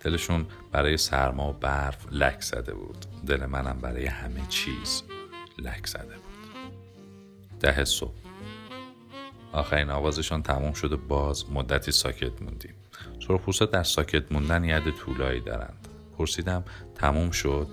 دلشون 0.00 0.46
برای 0.72 0.96
سرما 0.96 1.50
و 1.50 1.52
برف 1.52 2.06
لک 2.12 2.40
زده 2.40 2.74
بود. 2.74 3.06
دل 3.26 3.46
منم 3.46 3.78
برای 3.78 4.06
همه 4.06 4.40
چیز 4.48 5.02
لک 5.58 5.86
زده 5.86 6.04
بود. 6.04 6.70
ده 7.60 7.84
صبح. 7.84 8.25
آخرین 9.56 9.90
آوازشان 9.90 10.42
تموم 10.42 10.72
شد 10.72 10.92
و 10.92 10.96
باز 10.96 11.50
مدتی 11.50 11.92
ساکت 11.92 12.42
موندیم. 12.42 12.74
سرخپوستا 13.28 13.66
در 13.66 13.82
ساکت 13.82 14.32
موندن 14.32 14.64
ید 14.64 14.90
طولایی 14.90 15.40
دارند؟ 15.40 15.88
پرسیدم 16.18 16.64
تموم 16.94 17.30
شد؟ 17.30 17.68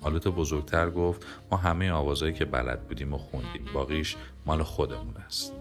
آلوت 0.00 0.28
بزرگتر 0.28 0.90
گفت 0.90 1.26
ما 1.50 1.56
همه 1.56 1.90
آوازهایی 1.90 2.34
که 2.34 2.44
بلد 2.44 2.88
بودیم 2.88 3.12
و 3.12 3.18
خوندیم. 3.18 3.64
باقیش 3.74 4.16
مال 4.46 4.62
خودمون 4.62 5.16
است. 5.16 5.52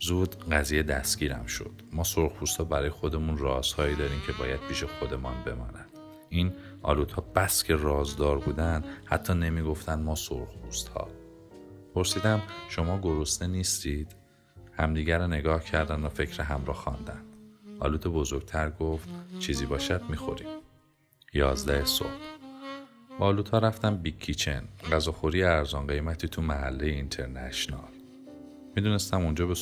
زود 0.00 0.48
قضیه 0.48 0.82
دستگیرم 0.82 1.46
شد. 1.46 1.72
ما 1.92 2.04
سرخپوستا 2.04 2.64
برای 2.64 2.90
خودمون 2.90 3.38
رازهایی 3.38 3.94
داریم 3.94 4.20
که 4.26 4.32
باید 4.32 4.60
پیش 4.68 4.84
خودمان 4.84 5.34
بماند 5.46 5.86
این 6.28 6.52
آلوت 6.82 7.12
ها 7.12 7.22
بس 7.22 7.64
که 7.64 7.76
رازدار 7.76 8.38
بودن 8.38 8.84
حتی 9.04 9.34
نمی‌گفتند 9.34 10.04
ما 10.04 10.14
سرخپوست 10.14 10.88
ها 10.88 11.08
پرسیدم 11.94 12.42
شما 12.68 12.98
گرسنه 12.98 13.48
نیستید؟ 13.48 14.25
همدیگر 14.78 15.18
را 15.18 15.26
نگاه 15.26 15.64
کردن 15.64 16.02
و 16.02 16.08
فکر 16.08 16.42
هم 16.42 16.64
را 16.64 16.72
خواندند 16.72 17.24
آلوت 17.80 18.06
بزرگتر 18.06 18.70
گفت 18.70 19.08
چیزی 19.38 19.66
باشد 19.66 20.02
می‌خوریم 20.08 20.48
یازده 21.32 21.84
صبح. 21.84 22.08
با 23.18 23.26
آلوتا 23.26 23.58
رفتم 23.58 23.96
Big 23.96 24.18
Kitchen. 24.18 24.62
غذاخوری 24.92 25.42
ارزان 25.42 25.86
قیمتی 25.86 26.28
تو 26.28 26.42
محله 26.42 26.86
International. 26.86 27.92
می‌دونستم 28.76 29.24
اونجا 29.24 29.46
به 29.46 29.54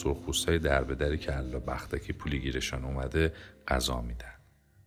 های 0.48 0.58
در 0.58 0.84
به 0.84 0.94
دری 0.94 1.18
که 1.18 1.36
الله 1.36 1.58
بختکی 1.58 2.12
پولی 2.12 2.40
گیرشان 2.40 2.84
اومده 2.84 3.32
غذا 3.68 4.00
میدن. 4.00 4.34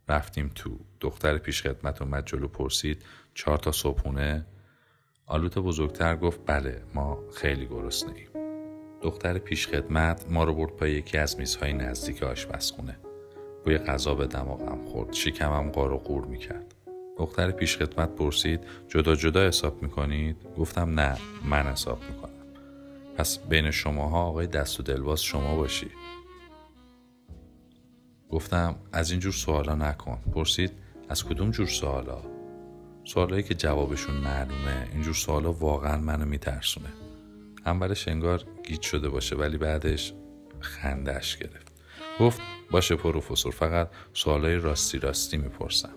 رفتیم 0.10 0.52
تو. 0.56 0.80
دختر 1.00 1.38
پیش 1.38 1.62
خدمت 1.62 2.02
اومد 2.02 2.26
جلو 2.26 2.48
پرسید 2.48 3.06
چهار 3.34 3.58
تا 3.58 3.72
صبحونه؟ 3.72 4.46
آلوت 5.26 5.58
بزرگتر 5.58 6.16
گفت 6.16 6.40
بله 6.46 6.84
ما 6.94 7.20
خیلی 7.36 7.66
گرسنه 7.66 8.13
ایم 8.16 8.37
دختر 9.01 9.38
پیش 9.38 9.67
خدمت 9.67 10.25
ما 10.29 10.43
رو 10.43 10.53
برد 10.53 10.71
پای 10.71 10.91
یکی 10.91 11.17
از 11.17 11.39
میزهای 11.39 11.73
نزدیک 11.73 12.23
آشپزخونه. 12.23 12.99
بوی 13.65 13.77
غذا 13.77 14.15
به 14.15 14.27
دماغم 14.27 14.86
خورد 14.86 15.13
شکمم 15.13 15.71
قار 15.71 15.91
و 15.91 15.97
قور 15.97 16.25
می‌کرد. 16.25 16.75
دختر 17.17 17.51
پیش 17.51 17.77
خدمت 17.77 18.15
پرسید 18.15 18.60
جدا 18.88 19.15
جدا 19.15 19.47
حساب 19.47 19.81
می‌کنید؟ 19.81 20.36
گفتم 20.57 20.99
نه 20.99 21.17
من 21.49 21.63
حساب 21.63 21.99
می‌کنم. 22.10 22.33
پس 23.17 23.39
بین 23.39 23.71
شماها 23.71 24.23
آقای 24.23 24.47
دست 24.47 24.79
و 24.79 24.83
دلواز 24.83 25.23
شما 25.23 25.55
باشی 25.55 25.91
گفتم 28.29 28.75
از 28.91 29.12
اینجور 29.12 29.33
سوالا 29.33 29.75
نکن. 29.75 30.19
پرسید 30.33 30.71
از 31.10 31.25
کدوم 31.25 31.51
جور 31.51 31.67
سوالا؟ 31.67 32.21
سوالایی 33.03 33.43
که 33.43 33.53
جوابشون 33.53 34.15
معلومه 34.15 34.88
اینجور 34.93 35.13
سوالا 35.13 35.51
واقعا 35.51 35.97
منو 35.97 36.25
میترسونه. 36.25 36.89
اولش 37.67 38.08
انگار 38.08 38.43
گیت 38.63 38.82
شده 38.82 39.10
باشه 39.10 39.36
ولی 39.36 39.58
بعدش 39.58 40.13
خندش 40.60 41.38
گرفت. 41.38 41.71
گفت 42.19 42.41
باشه 42.71 42.95
پروفسور 42.95 43.51
فقط 43.51 43.89
سوالای 44.13 44.56
راستی 44.56 44.99
راستی 44.99 45.38
می‌پرسم. 45.38 45.95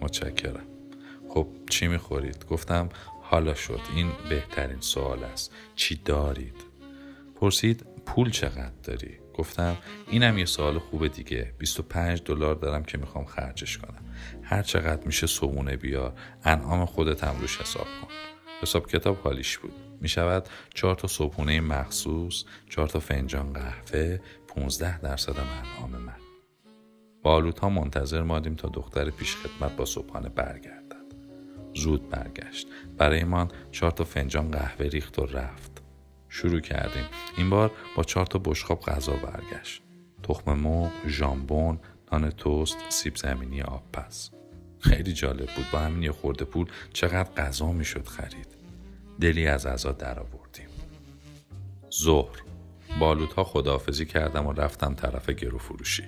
متشکرم. 0.00 0.66
خب 1.28 1.46
چی 1.70 1.86
می‌خورید؟ 1.86 2.46
گفتم 2.46 2.88
حالا 3.22 3.54
شد 3.54 3.80
این 3.94 4.12
بهترین 4.28 4.80
سوال 4.80 5.24
است. 5.24 5.52
چی 5.74 6.00
دارید؟ 6.04 6.56
پرسید 7.40 7.86
پول 8.06 8.30
چقدر 8.30 8.72
داری؟ 8.82 9.18
گفتم 9.34 9.76
اینم 10.10 10.38
یه 10.38 10.44
سوال 10.44 10.78
خوبه 10.78 11.08
دیگه. 11.08 11.52
25 11.58 12.22
دلار 12.24 12.54
دارم 12.54 12.84
که 12.84 12.98
می‌خوام 12.98 13.24
خرجش 13.24 13.78
کنم. 13.78 14.04
هر 14.42 14.62
چقدر 14.62 15.06
میشه 15.06 15.26
صبونه 15.26 15.76
بیار 15.76 16.14
انعام 16.44 16.84
خودت 16.84 17.24
هم 17.24 17.40
روش 17.40 17.60
حساب 17.60 17.86
کن. 18.02 18.08
حساب 18.62 18.90
کتاب 18.90 19.16
حالیش 19.16 19.58
بود. 19.58 19.83
می‌شود. 20.04 20.48
چهار 20.74 20.94
تا 20.94 21.08
صبحونه 21.08 21.60
مخصوص 21.60 22.44
چهار 22.70 22.88
تا 22.88 23.00
فنجان 23.00 23.52
قهوه 23.52 24.18
15 24.48 25.00
درصد 25.00 25.34
انعام 25.38 26.02
من. 26.02 26.16
با 27.22 27.52
ها 27.62 27.68
منتظر 27.68 28.22
مادیم 28.22 28.54
تا 28.54 28.68
دختر 28.68 29.10
پیش 29.10 29.36
خدمت 29.36 29.76
با 29.76 29.84
صبحانه 29.84 30.28
برگردد. 30.28 31.04
زود 31.74 32.08
برگشت. 32.08 32.66
برایمان 32.98 33.50
چهار 33.72 33.92
تا 33.92 34.04
فنجان 34.04 34.50
قهوه 34.50 34.86
ریخت 34.86 35.18
و 35.18 35.26
رفت. 35.26 35.82
شروع 36.28 36.60
کردیم. 36.60 37.04
این 37.36 37.50
بار 37.50 37.70
با 37.96 38.02
چهار 38.02 38.26
تا 38.26 38.38
بشخاب 38.38 38.80
غذا 38.80 39.12
برگشت. 39.12 39.82
تخم 40.22 40.52
مرغ 40.52 40.92
ژامبون 41.06 41.78
نان 42.12 42.30
توست 42.30 42.76
سیب 42.88 43.16
زمینی 43.16 43.62
آب 43.62 43.82
پس 43.92 44.30
خیلی 44.78 45.12
جالب 45.12 45.48
بود. 45.56 45.66
با 45.72 45.78
همین 45.78 46.02
یه 46.02 46.12
خورده 46.12 46.44
پول 46.44 46.66
چقدر 46.92 47.32
غذا 47.32 47.72
می‌شد 47.72 48.06
خرید. 48.06 48.53
دلی 49.20 49.46
از 49.46 49.66
غذا 49.66 49.92
درآوردیم. 49.92 50.68
ظهر. 51.94 52.42
بالوت 53.00 53.32
ها 53.32 53.44
خداحافظی 53.44 54.06
کردم 54.06 54.46
و 54.46 54.52
رفتم 54.52 54.94
طرف 54.94 55.30
گرو 55.30 55.58
فروشی. 55.58 56.04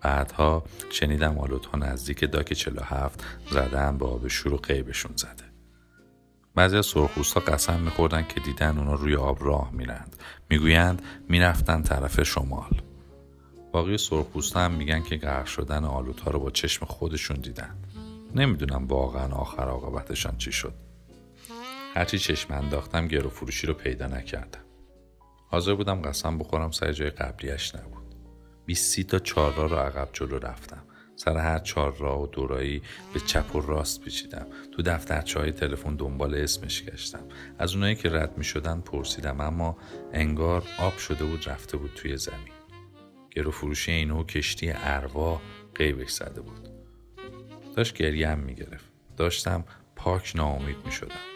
بعدها 0.00 0.64
شنیدم 0.90 1.38
آلوت 1.38 1.66
ها 1.66 1.78
نزدیک 1.78 2.30
داک 2.32 2.52
47 2.52 3.24
زدن 3.50 3.98
با 3.98 4.06
آب 4.06 4.28
شور 4.28 4.54
و 4.54 4.56
قیبشون 4.56 5.12
زده. 5.16 5.44
بعضی 6.54 6.76
از 6.76 6.92
ها 6.92 7.40
قسم 7.40 7.80
میخوردن 7.80 8.26
که 8.28 8.40
دیدن 8.40 8.78
اونا 8.78 8.94
روی 8.94 9.16
آب 9.16 9.44
راه 9.44 9.70
میرند. 9.72 10.16
می‌گویند 10.50 11.02
می‌رفتن 11.28 11.82
طرف 11.82 12.22
شمال. 12.22 12.70
باقی 13.72 13.98
سرخپوستا 13.98 14.60
هم 14.60 14.72
میگن 14.72 15.02
که 15.02 15.16
غرق 15.16 15.46
شدن 15.46 15.84
آلوت 15.84 16.20
ها 16.20 16.30
رو 16.30 16.38
با 16.38 16.50
چشم 16.50 16.86
خودشون 16.86 17.36
دیدن. 17.36 17.76
نمی‌دونم 18.34 18.86
واقعا 18.86 19.34
آخر 19.34 19.62
عاقبتشان 19.62 20.38
چی 20.38 20.52
شد. 20.52 20.74
هرچی 21.96 22.18
چشم 22.18 22.54
انداختم 22.54 23.08
گرو 23.08 23.28
فروشی 23.28 23.66
رو 23.66 23.74
پیدا 23.74 24.06
نکردم. 24.06 24.64
حاضر 25.48 25.74
بودم 25.74 26.02
قسم 26.02 26.38
بخورم 26.38 26.70
سر 26.70 26.92
جای 26.92 27.10
قبلیش 27.10 27.74
نبود. 27.74 28.14
بیستی 28.66 29.04
تا 29.04 29.18
چهار 29.18 29.68
رو 29.68 29.76
عقب 29.76 30.08
جلو 30.12 30.38
رفتم. 30.38 30.82
سر 31.16 31.36
هر 31.36 31.58
چهار 31.58 31.96
راه 31.96 32.22
و 32.22 32.26
دورایی 32.26 32.82
به 33.14 33.20
چپ 33.20 33.56
و 33.56 33.60
راست 33.60 34.00
پیچیدم. 34.00 34.46
تو 34.76 34.82
دفترچه 34.82 35.40
های 35.40 35.52
تلفن 35.52 35.96
دنبال 35.96 36.34
اسمش 36.34 36.84
گشتم. 36.84 37.24
از 37.58 37.74
اونایی 37.74 37.94
که 37.94 38.08
رد 38.08 38.38
می 38.38 38.44
شدن 38.44 38.80
پرسیدم 38.80 39.40
اما 39.40 39.76
انگار 40.12 40.62
آب 40.78 40.96
شده 40.96 41.24
بود 41.24 41.48
رفته 41.48 41.76
بود 41.76 41.90
توی 41.94 42.16
زمین. 42.16 42.54
گرو 43.30 43.50
فروشی 43.50 43.92
اینو 43.92 44.24
کشتی 44.24 44.72
اروا 44.74 45.40
قیبش 45.74 46.10
زده 46.10 46.40
بود. 46.40 46.68
داشت 47.76 47.94
گریه 47.94 48.28
هم 48.28 48.38
می 48.38 48.54
گرفت 48.54 48.84
داشتم 49.16 49.64
پاک 49.96 50.32
ناامید 50.36 50.76
می 50.86 50.92
شدم 50.92 51.35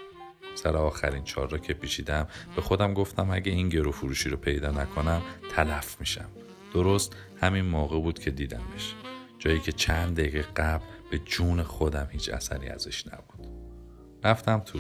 سر 0.55 0.77
آخرین 0.77 1.25
چهار 1.25 1.51
را 1.51 1.59
که 1.59 1.75
پیچیدم 1.75 2.29
به 2.57 2.63
خودم 2.63 2.95
گفتم 2.95 3.31
اگه 3.31 3.53
این 3.53 3.69
گرو 3.69 3.93
فروشی 3.93 4.29
رو 4.29 4.37
پیدا 4.37 4.71
نکنم 4.71 5.23
تلف 5.57 6.01
میشم. 6.01 6.29
درست 6.75 7.17
همین 7.41 7.65
موقع 7.65 8.01
بود 8.01 8.19
که 8.19 8.31
دیدمش. 8.31 8.95
جایی 9.39 9.61
که 9.61 9.73
چند 9.73 10.17
دقیقه 10.17 10.43
قبل 10.43 10.85
به 11.11 11.19
جون 11.19 11.63
خودم 11.63 12.09
هیچ 12.11 12.29
اثری 12.29 12.69
ازش 12.69 13.07
نبود. 13.07 13.47
رفتم 14.25 14.59
تو. 14.59 14.79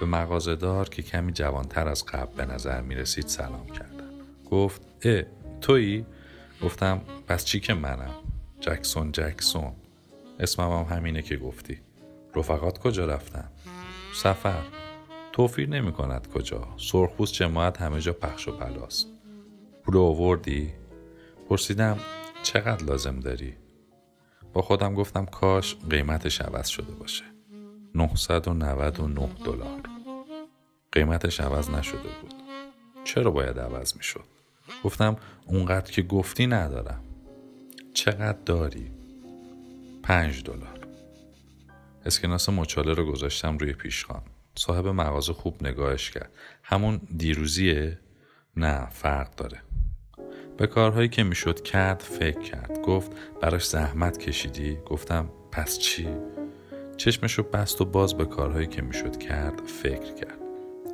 به 0.00 0.06
مغازهدار 0.06 0.88
که 0.88 1.02
کمی 1.02 1.32
جوانتر 1.32 1.88
از 1.88 2.04
قبل 2.04 2.36
به 2.36 2.54
نظر 2.54 2.80
می 2.80 2.94
رسید 2.94 3.26
سلام 3.26 3.66
کردم. 3.66 4.10
گفت 4.50 4.82
اه 5.02 5.22
تویی؟ 5.60 6.06
گفتم 6.62 7.00
پس 7.26 7.44
چی 7.44 7.60
که 7.60 7.74
منم؟ 7.74 8.14
جکسون 8.60 9.12
جکسون. 9.12 9.72
اسمم 10.40 10.70
هم 10.70 10.96
همینه 10.96 11.22
که 11.22 11.36
گفتی. 11.36 11.80
رفقات 12.34 12.78
کجا 12.78 13.06
رفتن؟ 13.06 13.48
سفر. 14.14 14.62
توفیر 15.32 15.68
نمی 15.68 15.92
کند 15.92 16.28
کجا. 16.28 16.68
سرخپوست 16.76 17.34
جماعت 17.34 17.80
همه 17.80 18.00
جا 18.00 18.12
پخش 18.12 18.48
و 18.48 18.52
پلاست. 18.52 19.06
پول 19.84 19.96
آوردی؟ 19.96 20.72
پرسیدم 21.48 21.98
چقدر 22.42 22.84
لازم 22.84 23.20
داری؟ 23.20 23.54
با 24.52 24.62
خودم 24.62 24.94
گفتم 24.94 25.24
کاش 25.24 25.76
قیمتش 25.90 26.40
عوض 26.40 26.68
شده 26.68 26.92
باشه. 26.92 27.24
999 27.94 29.28
دلار. 29.44 29.80
قیمتش 30.92 31.40
عوض 31.40 31.70
نشده 31.70 31.98
بود. 32.22 32.34
چرا 33.04 33.30
باید 33.30 33.58
عوض 33.58 33.96
می 33.96 34.02
شد؟ 34.02 34.24
گفتم 34.84 35.16
اونقدر 35.46 35.92
که 35.92 36.02
گفتی 36.02 36.46
ندارم. 36.46 37.00
چقدر 37.94 38.38
داری؟ 38.46 38.90
پنج 40.02 40.42
دلار. 40.44 40.86
اسکناس 42.06 42.48
مچاله 42.48 42.94
رو 42.94 43.12
گذاشتم 43.12 43.58
روی 43.58 43.72
پیشخان. 43.72 44.22
صاحب 44.54 44.86
مغازه 44.86 45.32
خوب 45.32 45.66
نگاهش 45.66 46.10
کرد. 46.10 46.32
همون 46.62 47.00
دیروزیه؟ 47.16 47.98
نه 48.56 48.90
فرق 48.90 49.34
داره. 49.34 49.62
به 50.56 50.66
کارهایی 50.66 51.08
که 51.08 51.22
می‌شد 51.22 51.62
کرد 51.62 52.00
فکر 52.00 52.40
کرد. 52.40 52.82
گفت 52.82 53.12
براش 53.40 53.66
زحمت 53.68 54.18
کشیدی؟ 54.18 54.76
گفتم 54.86 55.28
پس 55.52 55.78
چی؟ 55.78 56.08
چشمشو 56.96 57.42
بست 57.42 57.80
و 57.80 57.84
باز 57.84 58.14
به 58.14 58.24
کارهایی 58.24 58.66
که 58.66 58.82
می‌شد 58.82 59.16
کرد 59.16 59.60
فکر 59.66 60.14
کرد. 60.14 60.38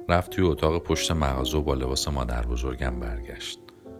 رفت 0.08 0.30
توی 0.30 0.44
اتاق 0.44 0.82
پشت 0.82 1.10
مغازه 1.10 1.58
و 1.58 1.60
با 1.60 1.74
لباس 1.74 2.08
مادر 2.08 2.46
بزرگم 2.46 3.00
برگشت. 3.00 3.58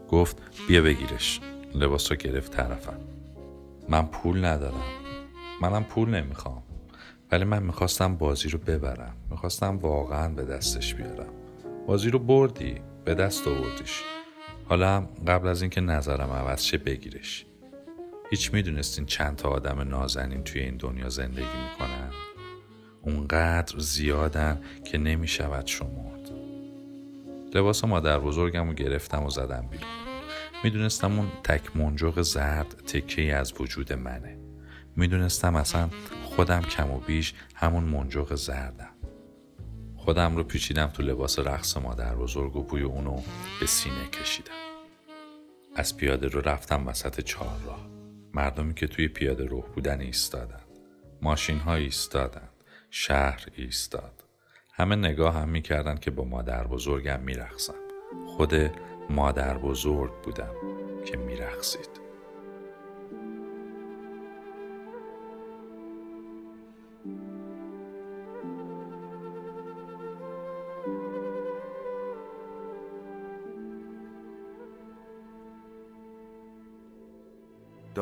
گفت 0.09 0.37
بیا 0.69 0.83
بگیرش. 0.83 1.41
لباس 1.75 2.11
رو 2.11 2.17
گرفت 2.17 2.53
طرفم. 2.53 3.01
من 3.89 4.07
پول 4.07 4.45
ندارم. 4.45 4.83
منم 5.63 5.85
پول 5.85 6.09
نمی‌خوام. 6.09 6.63
ولی 7.33 7.45
من 7.45 7.63
می‌خواستم 7.63 8.15
بازی 8.17 8.49
رو 8.49 8.59
ببرم. 8.59 9.17
می‌خواستم 9.31 9.77
واقعا 9.79 10.29
به 10.29 10.45
دستش 10.45 10.95
بیارم. 10.95 11.33
بازی 11.87 12.11
رو 12.11 12.19
بردی؟ 12.19 12.81
به 13.05 13.15
دست 13.15 13.49
آوردیش. 13.49 14.03
حالا 14.65 15.09
قبل 15.27 15.49
از 15.49 15.63
اینکه 15.63 15.81
نظرم 15.81 16.31
عوض 16.31 16.63
شه 16.63 16.79
بگیرش. 16.79 17.47
هیچ 18.31 18.55
می‌دونستین 18.55 19.07
چند 19.07 19.37
تا 19.37 19.49
آدم 19.49 19.81
نازنین 19.81 20.45
توی 20.45 20.61
این 20.61 20.77
دنیا 20.77 21.09
زندگی 21.09 21.41
می‌کنن؟ 21.41 22.11
اونقدر 23.03 23.79
زیادن 23.79 24.61
که 24.85 24.99
نمی‌شود 24.99 25.67
شمرد. 25.67 26.31
لباس 27.55 27.85
مادر 27.85 28.19
بزرگم 28.19 28.69
رو 28.69 28.75
گرفتم 28.75 29.25
و 29.25 29.31
زدم 29.31 29.67
بیرون. 29.71 29.89
می‌دونستم 30.65 31.19
اون 31.19 31.29
تک 31.45 31.77
منجوق 31.77 32.23
زرد 32.23 32.67
تکه 32.87 33.35
از 33.35 33.53
وجود 33.61 33.93
منه. 33.93 34.39
می‌دونستم 34.97 35.57
اصلا 35.57 35.89
خودم 36.39 36.61
کم 36.61 36.91
و 36.91 37.01
بیش 37.01 37.35
همون 37.55 37.85
منجوق 37.85 38.35
زردم. 38.35 38.95
خودم 39.97 40.37
رو 40.37 40.45
پیچیدم 40.45 40.87
تو 40.87 41.03
لباس 41.03 41.39
رقص 41.39 41.77
مادر 41.77 42.15
بزرگ 42.15 42.57
و 42.57 42.63
بوی 42.63 42.83
اونو 42.83 43.21
به 43.61 43.67
سینه 43.67 44.09
کشیدم. 44.13 44.53
از 45.77 45.97
پیاده 45.97 46.29
رو 46.29 46.41
رفتم 46.41 46.87
وسط 46.87 47.21
چهار 47.21 47.59
راه. 47.67 47.89
مردمی 48.35 48.75
که 48.75 48.87
توی 48.87 49.09
پیاده 49.09 49.45
روح 49.45 49.65
بودن 49.65 50.01
ایستادن. 50.01 50.61
ماشین 51.23 51.59
ها 51.59 51.75
ایستادن. 51.75 52.49
شهر 52.91 53.47
ایستاد. 53.55 54.25
همه 54.73 54.97
نگاه 54.97 55.35
هم 55.35 55.49
می‌کردن 55.49 55.97
که 55.97 56.11
با 56.11 56.25
مادر 56.25 56.67
بزرگم 56.67 57.21
میرخصم 57.21 57.75
خود 58.27 58.55
مادر 59.11 59.59
بزرگ 59.59 60.13
بودم 60.23 60.55
که 61.05 61.17
میرخصید 61.17 62.08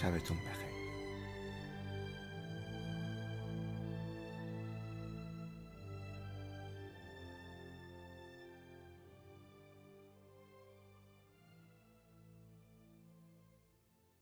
sabes 0.00 0.22
tú 0.24 0.32
un 0.32 0.38
peje. 0.40 0.69